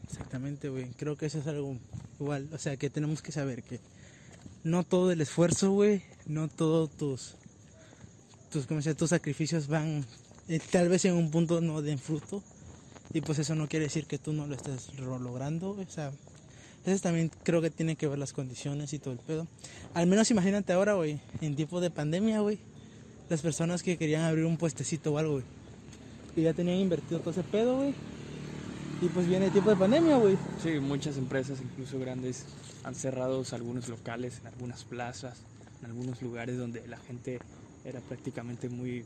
[0.04, 0.86] Exactamente, güey.
[0.96, 1.76] Creo que eso es algo
[2.20, 2.48] igual.
[2.52, 3.80] O sea, que tenemos que saber que
[4.64, 7.34] no todo el esfuerzo, güey, no todos tus,
[8.50, 8.98] tus, ¿cómo se llama?
[8.98, 10.04] tus sacrificios van,
[10.48, 12.42] eh, tal vez en un punto no den fruto.
[13.12, 15.86] Y pues eso no quiere decir que tú no lo estés logrando, güey.
[15.86, 16.12] O sea,
[16.92, 19.46] eso también creo que tiene que ver las condiciones y todo el pedo.
[19.94, 22.58] Al menos imagínate ahora, güey, en tiempo de pandemia, güey.
[23.28, 25.44] Las personas que querían abrir un puestecito o algo, güey.
[26.36, 27.94] Y ya tenían invertido todo ese pedo, güey.
[29.02, 30.38] Y pues viene el tiempo de pandemia, güey.
[30.62, 32.46] Sí, muchas empresas, incluso grandes,
[32.84, 35.38] han cerrado algunos locales en algunas plazas,
[35.80, 37.40] en algunos lugares donde la gente
[37.84, 39.04] era prácticamente muy,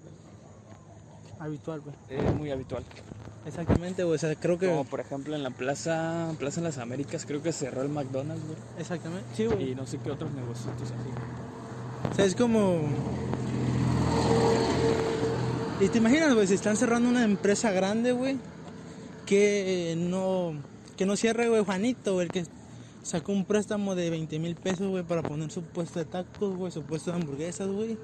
[1.40, 1.94] Habitual, güey.
[2.10, 2.84] eh, muy habitual.
[3.46, 4.16] Exactamente, güey.
[4.16, 4.68] O sea, creo que.
[4.68, 8.44] Como por ejemplo en la plaza, plaza en las Américas, creo que cerró el McDonald's,
[8.44, 8.58] güey.
[8.78, 9.24] Exactamente.
[9.34, 9.72] Sí, güey.
[9.72, 12.10] Y no sé qué otros negocios así.
[12.10, 12.82] O sea, es como.
[15.80, 18.36] Y te imaginas, güey, si están cerrando una empresa grande, güey,
[19.26, 20.52] que no.
[20.98, 22.44] Que no cierre, güey, Juanito, güey, el que
[23.02, 26.70] sacó un préstamo de 20 mil pesos, güey, para poner su puesto de tacos, güey,
[26.70, 27.96] su puesto de hamburguesas, güey.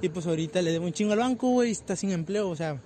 [0.00, 2.56] Y pues ahorita le debo un chingo al banco, güey, y está sin empleo, o
[2.56, 2.80] sea.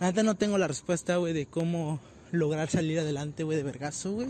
[0.00, 2.00] Neta no tengo la respuesta, güey, de cómo
[2.32, 4.28] lograr salir adelante, güey, de vergazo, güey.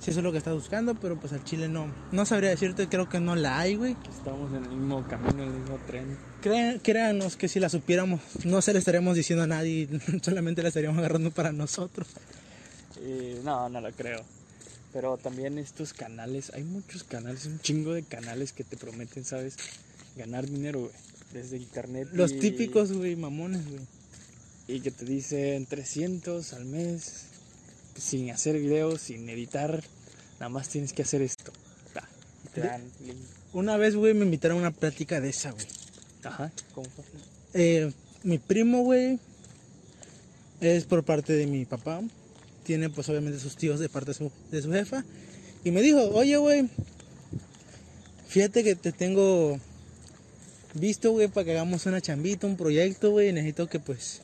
[0.00, 1.86] Si eso es lo que estás buscando, pero pues al chile no.
[2.12, 3.96] No sabría decirte, creo que no la hay, güey.
[4.16, 6.16] Estamos en el mismo camino, en el mismo tren.
[6.42, 9.88] Créan- créanos que si la supiéramos, no se la estaríamos diciendo a nadie,
[10.22, 12.08] solamente la estaríamos agarrando para nosotros.
[13.00, 14.22] Eh, no, no lo creo.
[14.92, 19.56] Pero también estos canales, hay muchos canales, un chingo de canales que te prometen, ¿sabes?
[20.16, 20.92] Ganar dinero, güey.
[21.32, 22.08] Desde internet.
[22.12, 23.80] Los y- típicos, güey, mamones, güey.
[24.68, 27.24] Y que te dicen 300 al mes,
[27.98, 29.82] sin hacer videos, sin editar,
[30.34, 31.52] nada más tienes que hacer esto.
[31.92, 32.08] Ta,
[32.44, 33.16] y te De- dan link.
[33.52, 35.66] Una vez, güey, me invitaron a una plática de esa, güey.
[36.22, 37.04] Ajá, ¿cómo fue?
[37.54, 37.92] Eh,
[38.22, 39.18] mi primo, güey,
[40.60, 42.00] es por parte de mi papá.
[42.64, 45.04] Tiene, pues, obviamente sus tíos de parte de su, de su jefa.
[45.64, 46.68] Y me dijo, oye, güey,
[48.28, 49.58] fíjate que te tengo
[50.74, 53.32] visto, güey, para que hagamos una chambita, un proyecto, güey.
[53.32, 54.20] Necesito que, pues,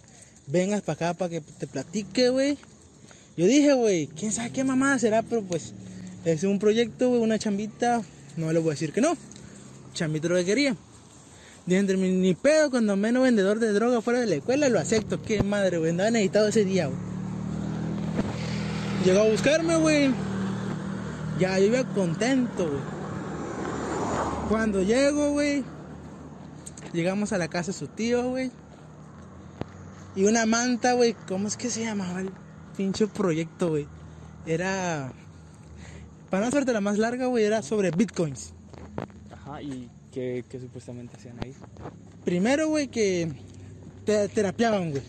[0.47, 2.59] vengas para acá para que te platique, güey.
[3.37, 5.73] Yo dije, güey, quién sabe qué mamada será, pero pues,
[6.25, 8.03] es un proyecto, güey, una chambita.
[8.37, 9.17] No le voy a decir que no.
[9.95, 10.77] Chambita lo que quería.
[11.67, 15.23] Dije, ni pedo, cuando menos vendedor de droga fuera de la escuela, lo acepto.
[15.23, 16.99] Qué madre, güey, andaba necesitado ese día, güey.
[19.05, 20.11] Llegó a buscarme, güey.
[21.39, 22.83] Ya, yo iba contento, güey.
[24.49, 25.65] Cuando llego, güey,
[26.93, 28.51] llegamos a la casa de su tío, güey.
[30.17, 32.31] Y una manta, güey, ¿cómo es que se llamaba el
[32.77, 33.87] pinche proyecto, güey?
[34.47, 35.13] Era.
[36.31, 38.53] Para no hacerte la más larga, güey, era sobre bitcoins.
[39.33, 41.55] Ajá, ¿y qué, qué supuestamente hacían ahí?
[42.25, 43.31] Primero, güey, que
[44.05, 45.03] te terapiaban, güey.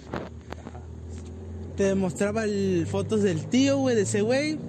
[1.78, 4.60] Te demostraba el- fotos del tío, güey, de ese güey.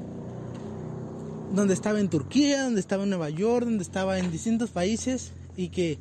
[1.54, 5.32] Donde estaba en Turquía, donde estaba en Nueva York, donde estaba en distintos países.
[5.56, 5.98] Y que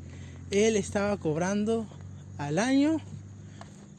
[0.52, 1.88] él estaba cobrando
[2.38, 3.00] al año,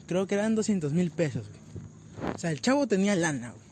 [0.07, 2.33] creo que eran 200 mil pesos, güey.
[2.35, 3.63] O sea, el chavo tenía lana, güey.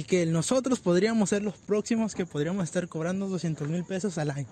[0.00, 4.30] Y que nosotros podríamos ser los próximos que podríamos estar cobrando 200 mil pesos al
[4.30, 4.48] año.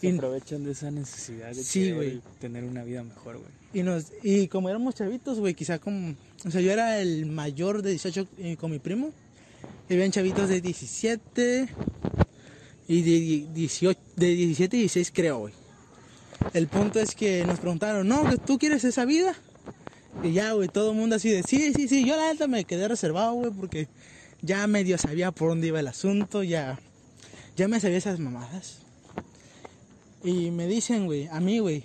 [0.00, 2.20] Se Y- aprovechan de esa necesidad de Sí, güey.
[2.40, 3.48] tener una vida mejor, güey.
[3.72, 6.14] Y, nos, y como éramos chavitos, güey, quizá como...
[6.44, 9.12] O sea, yo era el mayor de 18 eh, con mi primo.
[9.88, 11.68] Y habían chavitos de 17
[12.88, 15.54] y de 18, de 17 y 16 creo, güey.
[16.52, 19.34] El punto es que nos preguntaron, no, que ¿tú quieres esa vida?
[20.22, 22.04] Y ya, güey, todo el mundo así de, sí, sí, sí.
[22.04, 23.88] Yo la neta me quedé reservado, güey, porque
[24.42, 26.78] ya medio sabía por dónde iba el asunto, ya,
[27.56, 28.78] ya me sabía esas mamadas.
[30.24, 31.84] Y me dicen, güey, a mí, güey,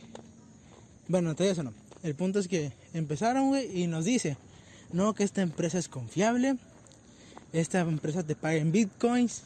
[1.07, 1.73] bueno, todavía eso no.
[2.03, 4.37] El punto es que empezaron, güey, y nos dice,
[4.93, 6.55] no, que esta empresa es confiable,
[7.53, 9.43] esta empresa te paga en bitcoins.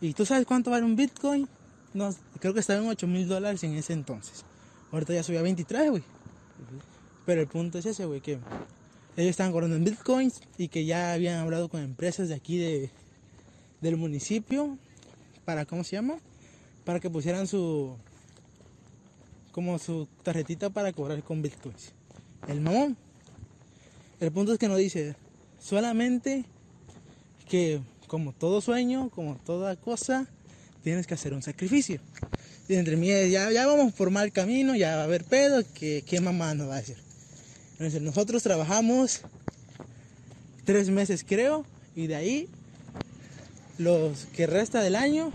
[0.00, 1.48] ¿Y tú sabes cuánto vale un bitcoin?
[1.94, 4.44] No, creo que estaba en 8 mil dólares en ese entonces.
[4.92, 6.02] Ahorita ya subió a 23, güey.
[7.24, 8.38] Pero el punto es ese, güey, que
[9.16, 12.90] ellos estaban cobrando en bitcoins y que ya habían hablado con empresas de aquí de,
[13.80, 14.78] del municipio
[15.44, 16.18] para, ¿cómo se llama?
[16.84, 17.96] Para que pusieran su,
[19.52, 21.92] como su tarjetita para cobrar con bitcoins.
[22.46, 22.96] El mamón.
[24.20, 25.16] El punto es que nos dice
[25.58, 26.44] solamente
[27.48, 30.28] que como todo sueño, como toda cosa,
[30.86, 31.98] tienes que hacer un sacrificio.
[32.68, 36.20] Y entre mí ya, vamos por mal camino, ya va a haber pedo, que qué
[36.20, 36.96] mamá nos va a decir.
[37.72, 39.22] Entonces, nosotros trabajamos
[40.64, 41.66] tres meses creo,
[41.96, 42.48] y de ahí
[43.78, 45.32] los que resta del año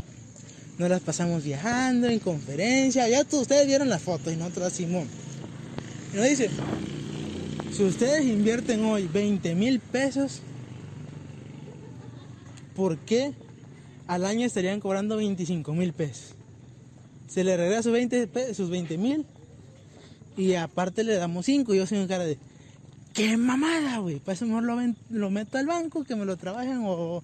[0.77, 3.09] nos las pasamos viajando en conferencia.
[3.09, 5.09] Ya todos ustedes vieron las fotos y nosotros Simón.
[6.13, 6.49] Y nos dice,
[7.75, 10.39] si ustedes invierten hoy 20 mil pesos,
[12.73, 13.33] ¿por qué
[14.07, 16.35] al año estarían cobrando 25 mil pesos?
[17.27, 19.25] Se le regresa sus 20 pe- sus 20 mil
[20.37, 21.73] y aparte le damos 5.
[21.73, 22.37] Yo soy un cara de,
[23.13, 24.19] ¡qué mamada, güey!
[24.19, 27.23] Para eso mejor lo, meto al banco, que me lo trabajen o,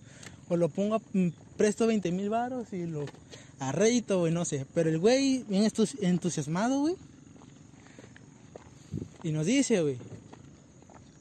[0.55, 3.05] lo pongo, a- mm, presto 20 mil baros y lo
[3.59, 4.65] arreito, güey, no sé.
[4.73, 5.69] Pero el güey, bien
[6.01, 6.95] entusiasmado, güey.
[9.23, 9.97] Y nos dice, güey,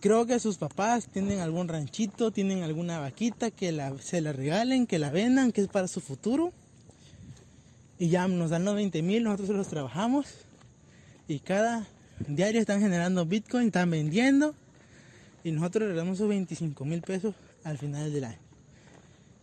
[0.07, 4.98] creo que sus papás tienen algún ranchito, tienen alguna vaquita que se la regalen, que
[4.98, 6.52] la vendan, que es para su futuro.
[7.98, 10.26] Y ya nos dan los 20 mil, nosotros los trabajamos.
[11.26, 11.86] Y cada
[12.28, 14.54] diario están generando Bitcoin, están vendiendo.
[15.42, 17.34] Y nosotros le damos esos 25 mil pesos
[17.64, 18.38] al final del año.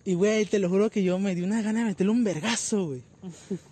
[0.05, 2.87] Y güey, te lo juro que yo me di una gana de meterle un vergazo,
[2.87, 3.03] güey.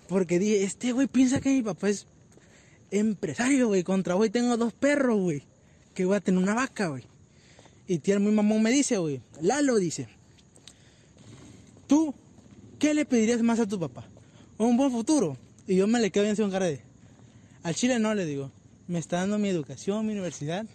[0.07, 2.05] Porque dije, este güey piensa que mi papá es
[2.89, 3.83] empresario, güey.
[3.83, 5.50] Contra güey tengo dos perros, güey.
[6.05, 7.03] Voy a tener una vaca, güey.
[7.87, 9.21] Y tía mi mamón me dice, güey.
[9.41, 10.07] Lalo dice.
[11.87, 12.13] ¿Tú
[12.79, 14.05] qué le pedirías más a tu papá?
[14.57, 15.37] Un buen futuro.
[15.67, 16.81] Y yo me le quedo bien con cara de.
[17.63, 18.51] Al chile no le digo.
[18.87, 20.65] Me está dando mi educación, mi universidad.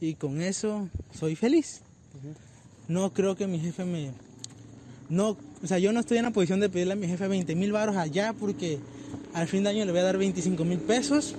[0.00, 0.88] Y con eso
[1.18, 1.80] soy feliz.
[2.88, 4.10] No creo que mi jefe me...
[5.08, 7.54] No, o sea, yo no estoy en la posición de pedirle a mi jefe 20
[7.54, 8.78] mil baros allá porque
[9.34, 11.34] al fin de año le voy a dar 25 mil pesos.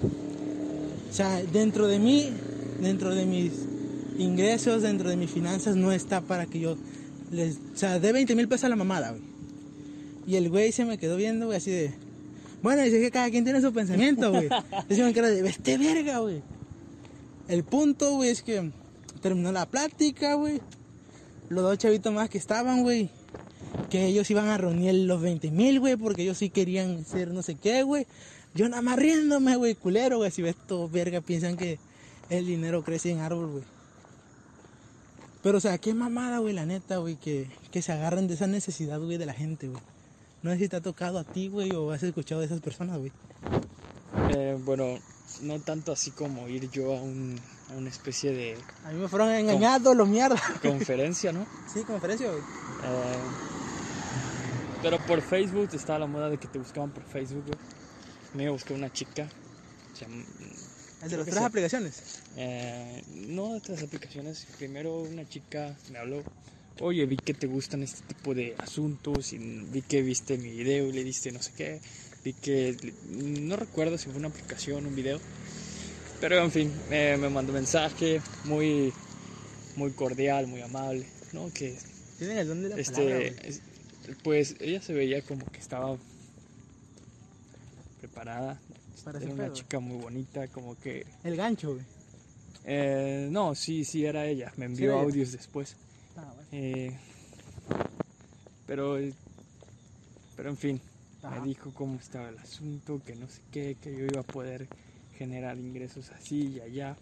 [1.10, 2.32] O sea, dentro de mí,
[2.82, 3.52] dentro de mis
[4.18, 6.78] ingresos, dentro de mis finanzas, no está para que yo
[7.32, 7.58] les...
[7.74, 9.24] O sea, dé 20 mil pesos a la mamada, güey.
[10.26, 11.94] Y el güey se me quedó viendo, güey, así de...
[12.62, 14.50] Bueno, dice que cada quien tiene su pensamiento, güey.
[14.90, 16.42] Dice me cara de, este verga, güey.
[17.48, 18.72] El punto, güey, es que
[19.22, 20.60] terminó la plática, güey.
[21.50, 23.10] Los dos chavitos más que estaban, güey.
[23.90, 27.44] Que ellos iban a reunir los 20 mil, güey, porque ellos sí querían ser no
[27.44, 28.08] sé qué, güey.
[28.56, 30.32] Yo nada más riéndome, güey, culero, güey.
[30.32, 31.78] Si ves todo verga, piensan que
[32.30, 33.64] el dinero crece en árbol, güey.
[35.44, 38.48] Pero, o sea, qué mamada, güey, la neta, güey, que, que se agarren de esa
[38.48, 39.82] necesidad, güey, de la gente, güey.
[40.44, 42.98] No sé si te ha tocado a ti, güey, o has escuchado de esas personas,
[42.98, 43.12] güey.
[44.36, 45.00] Eh, bueno,
[45.42, 47.40] no tanto así como ir yo a, un,
[47.72, 50.42] a una especie de A mí me fueron engañados, lo mierda.
[50.62, 51.46] conferencia, ¿no?
[51.72, 52.42] Sí, conferencia, güey.
[52.42, 53.18] Eh,
[54.82, 57.58] pero por Facebook estaba la moda de que te buscaban por Facebook, güey.
[58.34, 59.28] Me busqué una chica.
[59.94, 60.24] se llama-
[61.08, 61.44] El de las tres sí.
[61.44, 62.02] aplicaciones.
[62.38, 64.46] Eh, no de otras aplicaciones.
[64.58, 66.24] Primero una chica me habló.
[66.80, 70.88] Oye, vi que te gustan este tipo de asuntos y vi que viste mi video
[70.88, 71.82] y le diste no sé qué.
[72.24, 72.78] Vi que
[73.10, 75.20] no recuerdo si fue una aplicación, un video.
[76.22, 78.92] Pero en fin, eh, me mandó mensaje muy,
[79.76, 81.52] muy cordial, muy amable, ¿no?
[81.54, 81.78] Que
[82.18, 83.34] Tienen el don de la este, palabra, güey.
[83.44, 83.62] es-
[84.24, 85.98] pues ella se veía como que estaba
[88.00, 88.60] preparada.
[89.08, 89.54] Para Era una pedo.
[89.56, 91.86] chica muy bonita, como que El gancho, güey.
[92.66, 94.52] eh, no, sí, sí era ella.
[94.58, 95.02] Me envió ella.
[95.04, 95.78] audios después.
[96.18, 96.50] Ah, bueno.
[96.52, 96.92] Eh,
[98.66, 98.98] pero,
[100.36, 100.82] pero en fin,
[101.24, 101.40] Ajá.
[101.40, 104.68] me dijo cómo estaba el asunto, que no sé qué, que yo iba a poder
[105.18, 106.98] generar ingresos así y allá.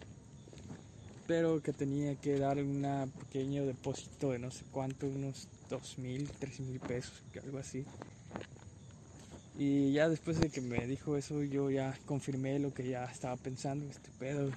[1.26, 6.30] Pero que tenía que dar un pequeño depósito de no sé cuánto, unos dos mil,
[6.38, 7.84] tres mil pesos, que algo así.
[9.58, 13.36] Y ya después de que me dijo eso, yo ya confirmé lo que ya estaba
[13.36, 14.50] pensando, este pedo.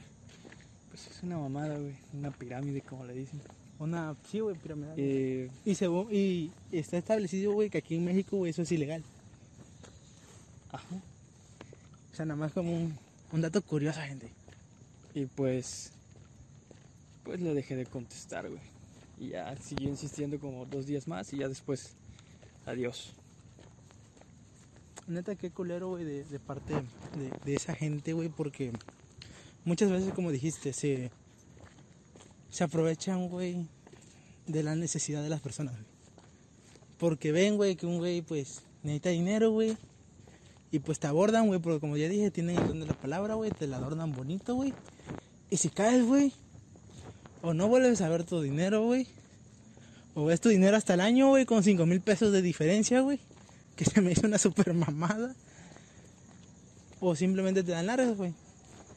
[0.89, 3.39] Pues es una mamada, güey, una pirámide, como le dicen.
[3.79, 4.93] Una, sí, güey, piramidal.
[4.97, 9.03] Eh, Y, según, y está establecido, güey, que aquí en México, güey, eso es ilegal.
[10.71, 10.95] ajá.
[12.11, 12.93] O sea, nada más como un,
[13.31, 14.29] un dato curioso, gente.
[15.13, 15.91] Y pues,
[17.23, 18.61] pues le dejé de contestar, güey.
[19.17, 21.91] Y ya siguió insistiendo como dos días más y ya después,
[22.65, 23.13] adiós.
[25.09, 28.71] Neta, qué culero, güey, de, parte de, de esa gente, güey, porque
[29.65, 31.09] muchas veces, como dijiste, se,
[32.51, 33.67] se aprovechan, güey,
[34.45, 35.85] de la necesidad de las personas, güey.
[36.99, 39.77] Porque ven, güey, que un güey, pues, necesita dinero, güey.
[40.71, 43.33] Y pues te abordan, güey, porque como ya dije, tienen el don de la palabra,
[43.33, 44.73] güey, te la adornan bonito, güey.
[45.49, 46.31] Y si caes, güey,
[47.41, 49.07] o no vuelves a ver tu dinero, güey.
[50.13, 53.19] O ves tu dinero hasta el año, güey, con 5 mil pesos de diferencia, güey.
[53.79, 55.33] Que se me hizo una super mamada.
[56.99, 58.33] O simplemente te dan largas, güey.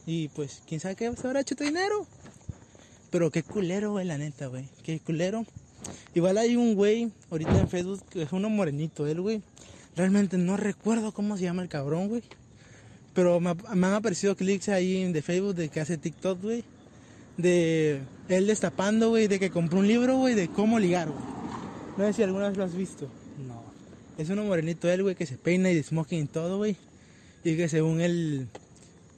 [0.07, 2.05] Y pues, quién sabe qué se habrá hecho tu dinero.
[3.11, 4.68] Pero qué culero, güey, la neta, güey.
[4.83, 5.47] Qué culero.
[6.14, 9.41] Igual hay un güey ahorita en Facebook que es uno morenito, él, güey.
[9.95, 12.24] Realmente no recuerdo cómo se llama el cabrón, güey.
[13.14, 16.64] Pero me, ha- me han aparecido clics ahí de Facebook de que hace TikTok, güey.
[17.37, 21.24] De él destapando, güey, de que compró un libro, güey, de cómo ligar, güey.
[21.99, 23.09] No sé si alguna vez lo has visto.
[24.19, 26.77] Es uno morenito él, güey, que se peina y de smoking y todo, güey.
[27.45, 28.49] Y que según él,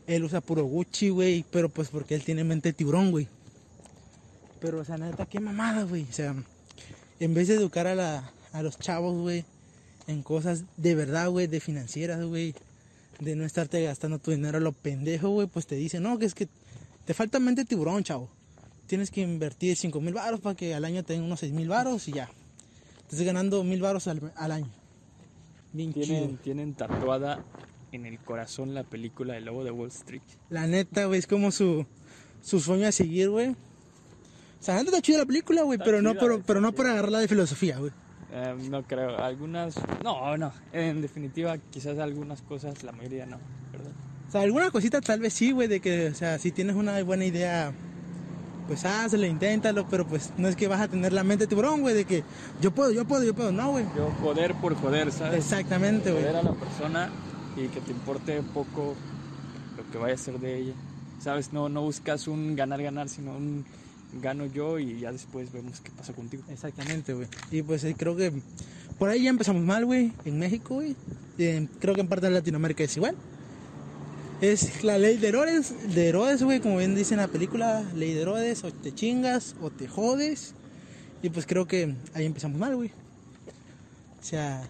[0.07, 1.45] él usa puro Gucci, güey.
[1.51, 3.29] Pero pues porque él tiene mente tiburón, güey.
[4.61, 6.07] Pero, o sea, neta, qué mamada, güey.
[6.09, 6.35] O sea,
[7.21, 9.45] en vez de educar a, la, a los chavos, güey,
[10.07, 12.55] en cosas de verdad, güey, de financieras, güey.
[13.21, 15.47] De no estarte gastando tu dinero a lo pendejo, güey.
[15.49, 16.49] Pues te dicen, no, que es que
[17.05, 18.31] te falta mente tiburón, chavo.
[18.87, 22.07] Tienes que invertir 5 mil baros para que al año tenga unos 6 mil baros
[22.09, 22.31] y ya.
[23.03, 24.84] Estás ganando mil baros al, al año.
[25.75, 26.39] Bien Tienen, chido.
[26.43, 27.45] tienen tatuada
[27.91, 30.23] en el corazón la película El Lobo de Wall Street.
[30.49, 31.85] La neta, güey, es como su,
[32.41, 33.49] su sueño a seguir, güey.
[33.49, 33.57] O
[34.61, 37.19] sea, la neta está chida la película, güey, pero, no por, pero no por agarrarla
[37.19, 37.91] de filosofía, güey.
[38.33, 43.39] Eh, no creo, algunas, no, no, en definitiva quizás algunas cosas, la mayoría no,
[43.71, 43.93] ¿verdad?
[44.29, 47.01] O sea, alguna cosita tal vez sí, güey, de que, o sea, si tienes una
[47.03, 47.73] buena idea,
[48.67, 51.81] pues hazlo, inténtalo, pero pues no es que vas a tener la mente de tiburón,
[51.83, 52.25] güey, de que
[52.61, 53.85] yo puedo, yo puedo, yo puedo, no, güey.
[53.97, 55.39] Yo joder por joder, ¿sabes?
[55.39, 56.23] Exactamente, güey.
[56.23, 57.11] Joder a la persona
[57.57, 58.95] y que te importe poco
[59.77, 60.73] lo que vaya a ser de ella.
[61.23, 61.53] ¿Sabes?
[61.53, 63.65] No, no buscas un ganar-ganar, sino un
[64.23, 66.43] gano yo y ya después vemos qué pasa contigo.
[66.51, 67.29] Exactamente, güey.
[67.51, 68.33] Y pues eh, creo que
[68.99, 70.95] por ahí ya empezamos mal, güey, en México, güey.
[71.39, 73.15] Y en- creo que en parte de Latinoamérica es igual.
[74.45, 78.13] Es la ley de Herodes, de Herodes, güey, como bien dice en la película, ley
[78.13, 80.53] de Herodes, o te chingas o te jodes.
[81.23, 82.91] Y pues creo que ahí empezamos mal, güey.
[82.91, 84.69] O sea,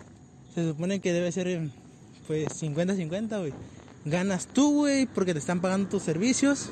[0.55, 1.70] se supone que debe ser
[2.29, 3.53] pues 50-50, güey.
[4.05, 6.70] Ganas tú, güey, porque te están pagando tus servicios.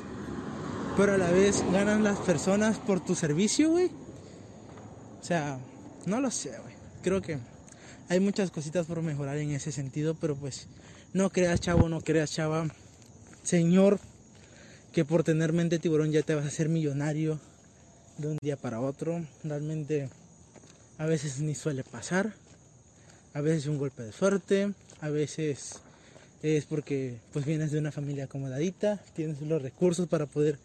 [0.95, 3.87] Pero a la vez ganan las personas por tu servicio, güey.
[5.21, 5.59] O sea,
[6.05, 6.73] no lo sé, güey.
[7.01, 7.37] Creo que
[8.07, 10.67] hay muchas cositas por mejorar en ese sentido, pero pues
[11.11, 12.69] no creas, chavo, no creas, chava.
[13.43, 13.99] Señor,
[14.91, 17.39] que por tener mente tiburón ya te vas a hacer millonario
[18.17, 19.25] de un día para otro.
[19.43, 20.09] Realmente
[20.97, 22.33] a veces ni suele pasar.
[23.33, 25.79] A veces es un golpe de suerte, a veces
[26.43, 30.59] es porque pues vienes de una familia acomodadita, tienes los recursos para poder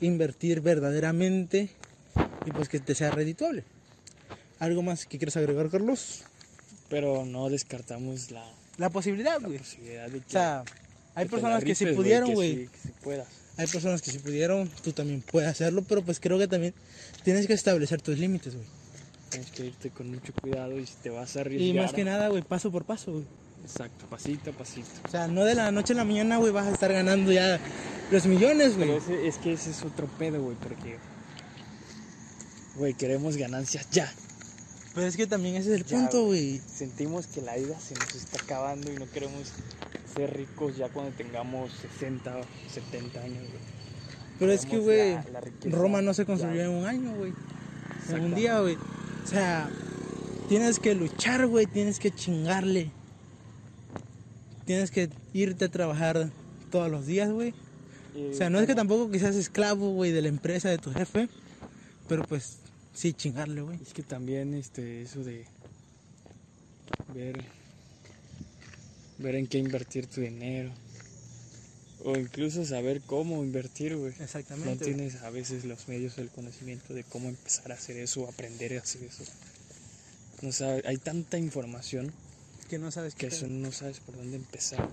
[0.00, 1.70] invertir verdaderamente
[2.46, 3.64] y pues que te sea redituable.
[4.60, 6.22] ¿Algo más que quieras agregar, Carlos?
[6.88, 9.58] Pero no descartamos la, La posibilidad, la güey.
[9.58, 10.26] posibilidad de que.
[10.26, 10.62] O sea,
[11.14, 12.52] hay personas que sí pudieron, que güey.
[12.56, 13.28] sí- que sí puedas.
[13.58, 16.72] Hay personas que sí pudieron, tú también puedes hacerlo, pero pues creo que también
[17.22, 18.66] tienes que establecer tus límites, güey.
[19.30, 21.68] Tienes que irte con mucho cuidado y si te vas a arriesgar.
[21.68, 23.24] Y más que nada, güey, paso por paso, güey.
[23.62, 24.88] Exacto, pasito a pasito.
[25.06, 27.60] O sea, no de la noche a la mañana, güey, vas a estar ganando ya
[28.10, 28.90] los millones, güey.
[29.26, 30.96] Es que ese es otro pedo, güey, porque.
[32.76, 34.12] Güey, queremos ganancias ya.
[34.94, 36.60] Pero es que también ese es el Ya, punto, güey.
[36.74, 39.48] Sentimos que la vida se nos está acabando y no queremos
[40.14, 43.82] ser ricos ya cuando tengamos 60 o 70 años, güey.
[44.38, 45.16] Pero es que, güey,
[45.70, 46.26] Roma no se ya.
[46.26, 47.32] construyó en un año, güey.
[48.08, 48.76] En un día, güey.
[48.76, 49.70] O sea,
[50.48, 52.90] tienes que luchar, güey, tienes que chingarle.
[54.64, 56.30] Tienes que irte a trabajar
[56.70, 57.54] todos los días, güey.
[58.30, 60.92] O sea, no es que tampoco que seas esclavo, güey, de la empresa de tu
[60.92, 61.28] jefe,
[62.08, 62.58] pero pues
[62.92, 63.78] sí chingarle, güey.
[63.80, 65.46] Es que también este eso de
[67.14, 67.42] ver
[69.22, 70.72] ver en qué invertir tu dinero
[72.04, 74.12] o incluso saber cómo invertir, güey.
[74.18, 74.84] No Exactamente.
[74.84, 78.28] tienes a veces los medios o el conocimiento de cómo empezar a hacer eso, o
[78.28, 79.24] aprender a hacer eso.
[80.40, 82.12] No sabe, hay tanta información
[82.68, 83.34] Que no sabes que qué.
[83.34, 84.88] eso no sabes por dónde empezar.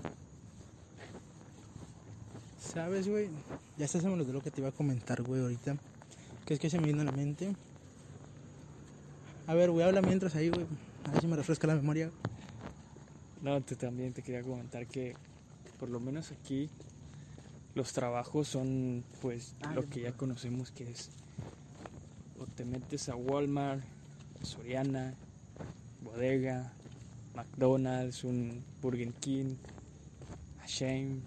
[2.72, 3.28] ¿Sabes, güey?
[3.78, 5.76] Ya está se me olvidó lo que te iba a comentar, güey, ahorita.
[6.46, 7.54] Que es que se me vino a la mente.
[9.46, 10.66] A ver, güey, habla mientras ahí, güey.
[11.04, 12.10] A ver si me refresca la memoria.
[13.42, 15.14] No, te, también te quería comentar que
[15.78, 16.68] por lo menos aquí
[17.74, 21.08] los trabajos son pues Ah, lo que ya conocemos que es
[22.38, 23.82] o te metes a Walmart,
[24.42, 25.14] Soriana,
[26.02, 26.72] Bodega,
[27.34, 29.56] McDonald's, un Burger King,
[30.62, 31.20] a Shane.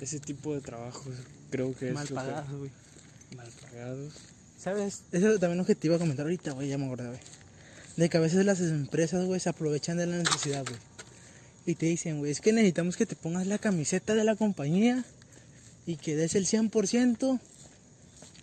[0.00, 1.14] Ese tipo de trabajos
[1.50, 2.70] creo que es Mal pagados, güey.
[3.36, 4.14] mal pagados.
[4.58, 5.04] ¿Sabes?
[5.12, 7.20] Eso también es lo que te iba a comentar ahorita, güey, ya me acordé, güey.
[7.96, 10.78] De que a veces las empresas, güey, se aprovechan de la necesidad, güey.
[11.64, 15.04] Y te dicen, güey, es que necesitamos que te pongas la camiseta de la compañía
[15.86, 17.40] y que des el 100%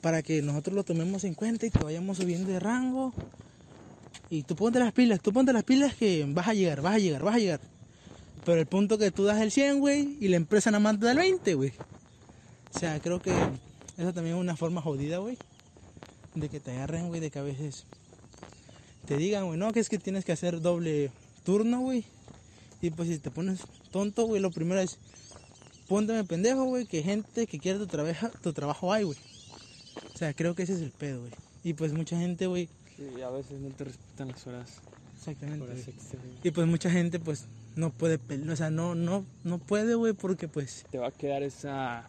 [0.02, 3.14] para que nosotros lo tomemos en cuenta y que vayamos subiendo de rango.
[4.30, 7.00] Y tú ponte las pilas, tú ponte las pilas que vas a llegar, vas a
[7.00, 7.60] llegar, vas a llegar.
[8.44, 11.06] Pero el punto que tú das el 100, güey, y la empresa nada más te
[11.06, 11.72] da el 20, güey.
[12.76, 13.32] O sea, creo que
[13.98, 15.38] eso también es una forma jodida, güey
[16.36, 17.86] de que te agarren, güey, de que a veces
[19.06, 21.12] te digan, güey, no, que es que tienes que hacer doble
[21.44, 22.06] turno, güey.
[22.82, 24.98] Y pues si te pones tonto, güey, lo primero es,
[25.88, 29.18] pónteme pendejo, güey, que gente que quiere tu, trabajo tu trabajo hay, güey.
[30.14, 31.32] O sea, creo que ese es el pedo, güey.
[31.64, 34.70] Y pues mucha gente, güey, Sí, a veces no te respetan las horas,
[35.18, 35.80] exactamente, horas.
[36.44, 37.46] Y pues mucha gente, pues,
[37.76, 38.20] no puede,
[38.52, 42.08] o sea, no, no, no puede, güey, porque pues, te va a quedar esa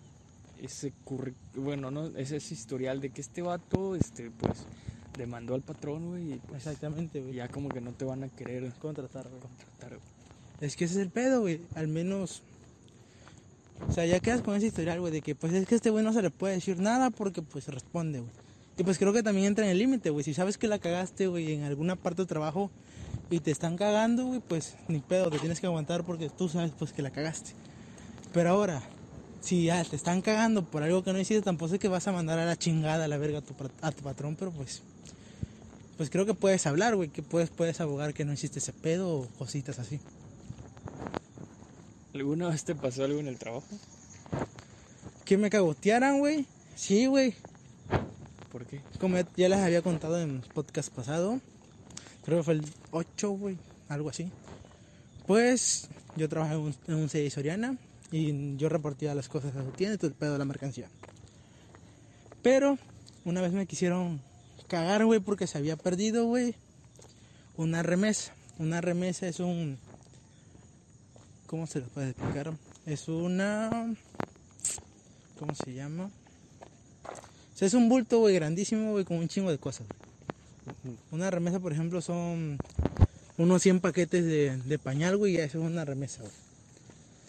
[0.60, 4.52] ese curri- bueno no ese, ese historial de que este vato este pues
[5.16, 8.28] demandó al patrón güey y pues exactamente, güey, ya como que no te van a
[8.28, 9.40] querer contratar, güey.
[9.40, 10.14] contratar güey.
[10.60, 11.60] Es que ese es el pedo, güey.
[11.74, 12.42] Al menos.
[13.88, 16.04] O sea, ya quedas con ese historial, güey, de que pues es que este güey
[16.04, 18.30] no se le puede decir nada porque pues responde, güey.
[18.76, 20.24] Y pues creo que también entra en el límite, güey.
[20.24, 22.70] Si sabes que la cagaste, güey, en alguna parte del trabajo
[23.30, 26.72] y te están cagando, güey, pues ni pedo, te tienes que aguantar porque tú sabes
[26.78, 27.52] pues que la cagaste.
[28.32, 28.82] Pero ahora,
[29.40, 32.12] si ya te están cagando por algo que no hiciste, tampoco es que vas a
[32.12, 34.82] mandar a la chingada a la verga a tu, a tu patrón, pero pues.
[35.96, 39.10] Pues creo que puedes hablar, güey, que puedes, puedes abogar que no hiciste ese pedo
[39.20, 40.00] o cositas así.
[42.14, 43.66] ¿alguna vez te pasó algo en el trabajo?
[45.24, 46.46] Que me cagotearan, güey.
[46.76, 47.34] Sí, güey.
[48.52, 48.80] ¿por qué?
[49.00, 51.40] Como ya- les había contado en el podcast pasado.
[52.24, 53.58] Creo que fue el 8, güey.
[53.88, 54.30] Algo así.
[55.26, 57.76] Pues yo trabajaba en un, en un Soriana.
[58.12, 60.88] Y yo repartía las cosas a su tienda y todo el pedo de la mercancía.
[62.42, 62.78] Pero
[63.24, 64.20] una vez me quisieron
[64.74, 66.56] cagar, güey, porque se había perdido, güey.
[67.56, 68.32] Una remesa.
[68.58, 69.78] Una remesa es un...
[71.46, 72.52] ¿Cómo se lo puede explicar?
[72.84, 73.94] Es una...
[75.38, 76.10] ¿Cómo se llama?
[77.60, 79.86] Es un bulto, güey, grandísimo, güey, con un chingo de cosas.
[81.12, 82.58] Una remesa, por ejemplo, son
[83.38, 86.32] unos 100 paquetes de, de pañal, güey, y eso es una remesa, güey.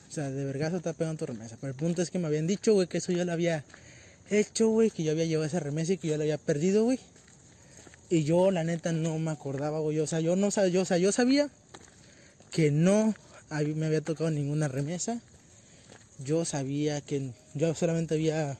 [0.09, 1.57] O sea, de vergazo está pegando tu remesa.
[1.61, 3.63] Pero el punto es que me habían dicho, güey, que eso yo lo había
[4.31, 6.99] hecho, güey, que yo había llevado esa remesa y que yo la había perdido, güey.
[8.09, 9.99] Y yo, la neta, no me acordaba, güey.
[9.99, 11.49] O sea, yo no sabía, yo, o sea, yo sabía
[12.51, 13.13] que no
[13.49, 15.21] me había tocado ninguna remesa.
[16.23, 18.57] Yo sabía que yo solamente había,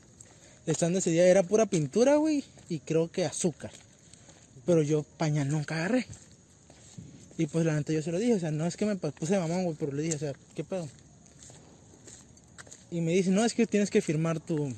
[0.66, 3.72] estando ese día, era pura pintura, güey, y creo que azúcar.
[4.66, 6.06] Pero yo pañal nunca agarré.
[7.38, 9.34] Y pues la neta yo se lo dije, o sea, no es que me puse
[9.34, 10.88] de mamón, güey, pero le dije, o sea, ¿qué pedo?
[12.92, 14.74] Y me dice, no, es que tienes que firmar tu,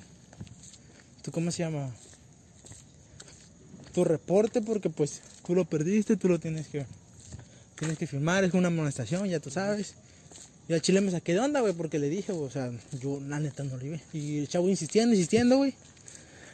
[1.21, 1.93] tu ¿cómo se llama?
[3.97, 6.85] Tu reporte porque pues tú lo perdiste, tú lo tienes que
[7.79, 9.95] tienes que firmar, es una amonestación, ya tú sabes.
[10.69, 12.71] Y al chile me saqué de onda, güey, porque le dije, o sea,
[13.01, 13.99] yo la neta no lo vi.
[14.13, 15.73] Y el chavo insistiendo, insistiendo, güey.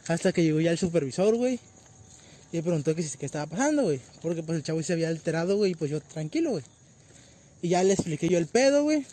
[0.06, 1.60] Hasta que llegó ya el supervisor, güey.
[2.50, 4.00] Y me preguntó qué estaba pasando, güey.
[4.22, 6.64] Porque pues el chavo se había alterado, güey, y pues yo tranquilo, güey.
[7.60, 9.04] Y ya le expliqué yo el pedo, güey.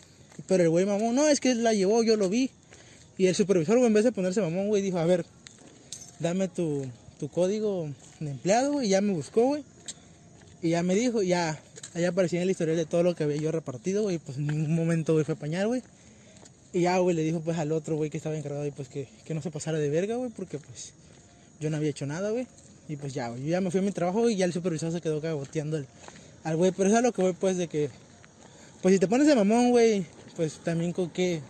[0.46, 2.50] Pero el güey mamón, no, es que la llevó, yo lo vi.
[3.18, 5.26] Y el supervisor, güey, en vez de ponerse mamón, güey, dijo, a ver,
[6.18, 6.86] dame tu,
[7.22, 8.88] tu código de empleado, güey.
[8.88, 9.62] Y ya me buscó, güey.
[10.60, 11.56] Y ya me dijo, ya,
[11.94, 14.18] allá aparecía en el historial de todo lo que había yo repartido, güey.
[14.18, 15.84] Pues en ningún momento, güey, fue pañal, güey.
[16.72, 19.06] Y ya, güey, le dijo pues al otro, güey, que estaba encargado, y pues que,
[19.24, 20.94] que no se pasara de verga, güey, porque pues
[21.60, 22.48] yo no había hecho nada, güey.
[22.88, 24.90] Y pues ya, güey, yo ya me fui a mi trabajo y ya el supervisor
[24.90, 25.86] se quedó cagoteando el,
[26.42, 26.72] al güey.
[26.72, 27.88] Pero eso es lo que voy, pues, de que,
[28.80, 30.04] pues si te pones de mamón, güey,
[30.34, 31.40] pues también con que,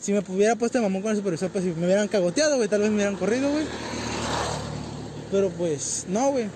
[0.00, 2.70] si me hubiera puesto de mamón con el supervisor, pues si me hubieran cagoteado, güey,
[2.70, 3.66] tal vez me hubieran corrido, güey.
[5.30, 6.48] Pero pues, no, güey.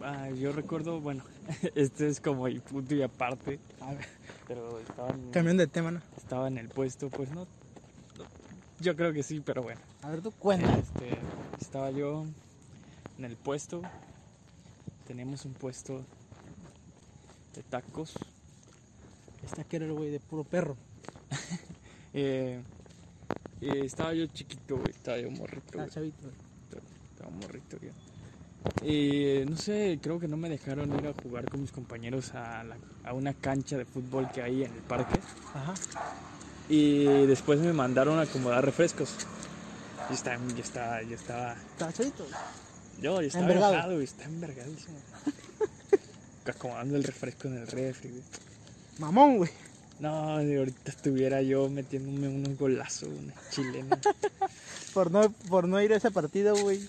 [0.00, 1.24] Ah, yo recuerdo, bueno,
[1.74, 4.06] este es como el punto y aparte, A ver,
[4.46, 6.02] pero estaba en, cambiando de tema, ¿no?
[6.16, 7.46] estaba en el puesto, pues no,
[8.18, 8.26] no,
[8.80, 9.80] yo creo que sí, pero bueno.
[10.02, 10.78] A ver, tú cuenta.
[10.78, 11.18] Este,
[11.58, 12.26] estaba yo
[13.18, 13.82] en el puesto,
[15.06, 16.04] tenemos un puesto
[17.54, 18.12] de tacos.
[19.42, 20.76] Esta que era el güey de puro perro.
[22.16, 22.62] Eh,
[23.60, 26.28] eh, estaba yo chiquito, güey, estaba yo morrito, Ah, chavito.
[27.12, 27.90] estaba morrito yo.
[28.86, 32.64] Y no sé, creo que no me dejaron ir a jugar con mis compañeros a,
[32.64, 35.18] la- a una cancha de fútbol que hay en el parque.
[35.52, 35.74] Ajá.
[36.68, 39.14] Y después me mandaron a acomodar refrescos.
[40.10, 42.24] Y está, yo estaba, yo estaba, Estaba chavito.
[42.24, 42.34] güey.
[43.02, 43.72] yo, yo estaba Envergado.
[43.74, 44.96] enojado, güey, estaba envergadísimo.
[46.46, 48.22] Acomodando el refresco en el refri, güey.
[48.98, 49.50] Mamón, güey.
[50.00, 54.00] No, de ahorita estuviera yo metiéndome unos golazos, una chilena.
[54.92, 56.80] Por no, por no ir a ese partido, güey.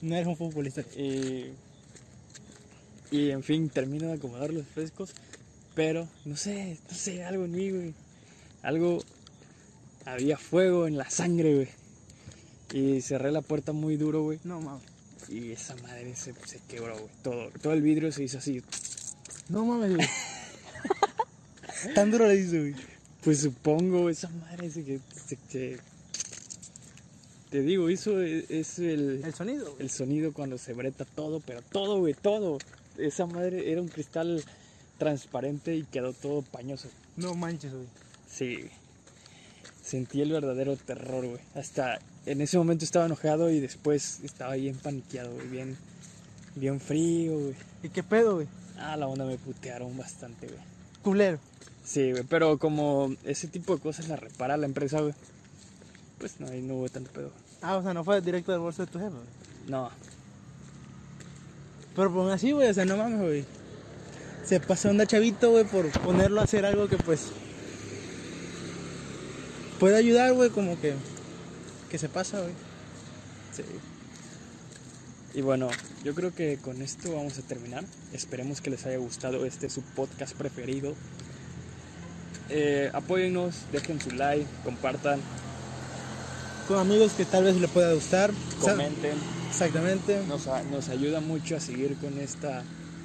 [0.00, 0.80] No eres un futbolista.
[0.96, 1.52] y,
[3.10, 5.12] y en fin, termino de acomodar los refrescos.
[5.74, 7.94] Pero, no sé, no sé, algo en mí, güey.
[8.62, 9.02] Algo,
[10.06, 11.68] había fuego en la sangre, güey.
[12.72, 14.40] Y cerré la puerta muy duro, güey.
[14.44, 14.82] No mames.
[15.28, 17.10] Y esa madre se, se quebró, güey.
[17.22, 18.62] Todo, todo el vidrio se hizo así.
[19.50, 20.08] No mames, güey.
[21.94, 22.74] Tan duro le dice, güey.
[23.22, 25.00] Pues supongo, esa madre se que...
[27.50, 29.82] te digo, eso es, es el, El sonido, güey.
[29.82, 32.58] el sonido cuando se breta todo, pero todo, güey, todo.
[32.98, 34.44] Esa madre era un cristal
[34.98, 36.88] transparente y quedó todo pañoso.
[37.16, 37.86] No manches, güey.
[38.30, 38.70] Sí.
[39.82, 41.40] Sentí el verdadero terror, güey.
[41.54, 45.48] Hasta en ese momento estaba enojado y después estaba bien paniqueado, güey.
[45.48, 45.76] Bien,
[46.54, 47.54] bien frío, güey.
[47.82, 48.46] ¿Y qué pedo, güey?
[48.78, 50.75] Ah, la onda me putearon bastante, güey.
[51.06, 51.38] Culero.
[51.84, 55.14] Sí, güey, pero como ese tipo de cosas la repara la empresa, güey.
[56.18, 57.30] Pues no, ahí no hubo tanto pedo.
[57.62, 59.68] Ah, o sea, no fue directo del bolso de tu jefe, güey.
[59.68, 59.88] No,
[61.94, 63.44] Pero pues así, güey, o sea, no mames, güey.
[64.44, 67.28] Se pasó onda chavito, güey, por ponerlo a hacer algo que pues
[69.78, 70.94] puede ayudar, güey, como que
[71.88, 72.52] que se pasa, güey.
[73.52, 73.62] sí.
[75.36, 75.68] Y bueno,
[76.02, 77.84] yo creo que con esto vamos a terminar.
[78.14, 80.94] Esperemos que les haya gustado este su podcast preferido.
[82.48, 85.20] Eh, apóyennos, dejen su like, compartan,
[86.66, 88.30] Con amigos que tal vez le pueda gustar.
[88.62, 89.12] Comenten.
[89.50, 90.22] Exactamente.
[90.26, 92.62] Nos, ayuda mucho a seguir con esta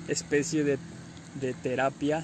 [0.08, 0.78] especie de,
[1.42, 2.24] de terapia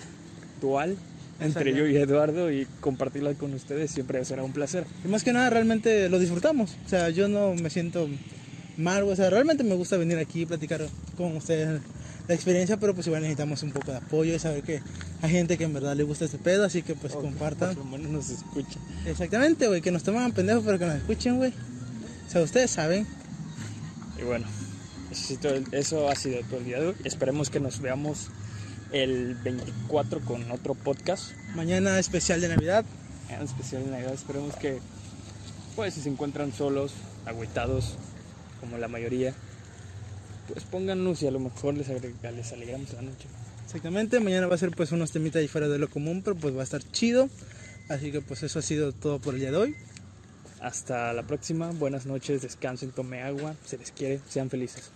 [0.62, 0.95] dual
[1.39, 4.86] entre yo y Eduardo y compartirla con ustedes siempre será un placer.
[5.03, 6.78] Y más que nada, realmente lo disfrutamos.
[6.86, 8.08] O sea, yo no me siento
[8.78, 9.13] mal, güey.
[9.13, 11.82] O sea, realmente me gusta venir aquí y platicar con ustedes
[12.28, 14.82] la experiencia, pero pues igual necesitamos un poco de apoyo y saber que
[15.21, 17.75] hay gente que en verdad le gusta este pedo, así que pues compartan.
[17.75, 18.82] Por lo menos nos escuchan.
[19.05, 21.53] Exactamente, güey, que nos toman pendejos, pero que nos escuchen, güey.
[22.28, 23.07] O sea, ustedes saben.
[24.19, 24.45] Y bueno,
[25.71, 26.95] eso, ha sido todo el día de hoy.
[27.05, 28.28] Esperemos que nos veamos
[28.91, 31.32] el 24 con otro podcast.
[31.55, 32.84] Mañana especial de Navidad.
[33.30, 34.13] En especial en Navidad.
[34.13, 34.80] Esperemos que,
[35.75, 36.91] pues, si se encuentran solos,
[37.25, 37.95] agüitados,
[38.60, 39.34] como la mayoría,
[40.51, 43.28] pues pónganos y a lo mejor les, agrega- les alegramos la noche.
[43.66, 46.55] Exactamente, mañana va a ser pues unos temitas ahí fuera de lo común, pero pues
[46.55, 47.30] va a estar chido.
[47.89, 49.76] Así que pues eso ha sido todo por el día de hoy.
[50.62, 51.72] Hasta la próxima.
[51.72, 54.91] Buenas noches, descansen, tome agua, se les quiere, sean felices.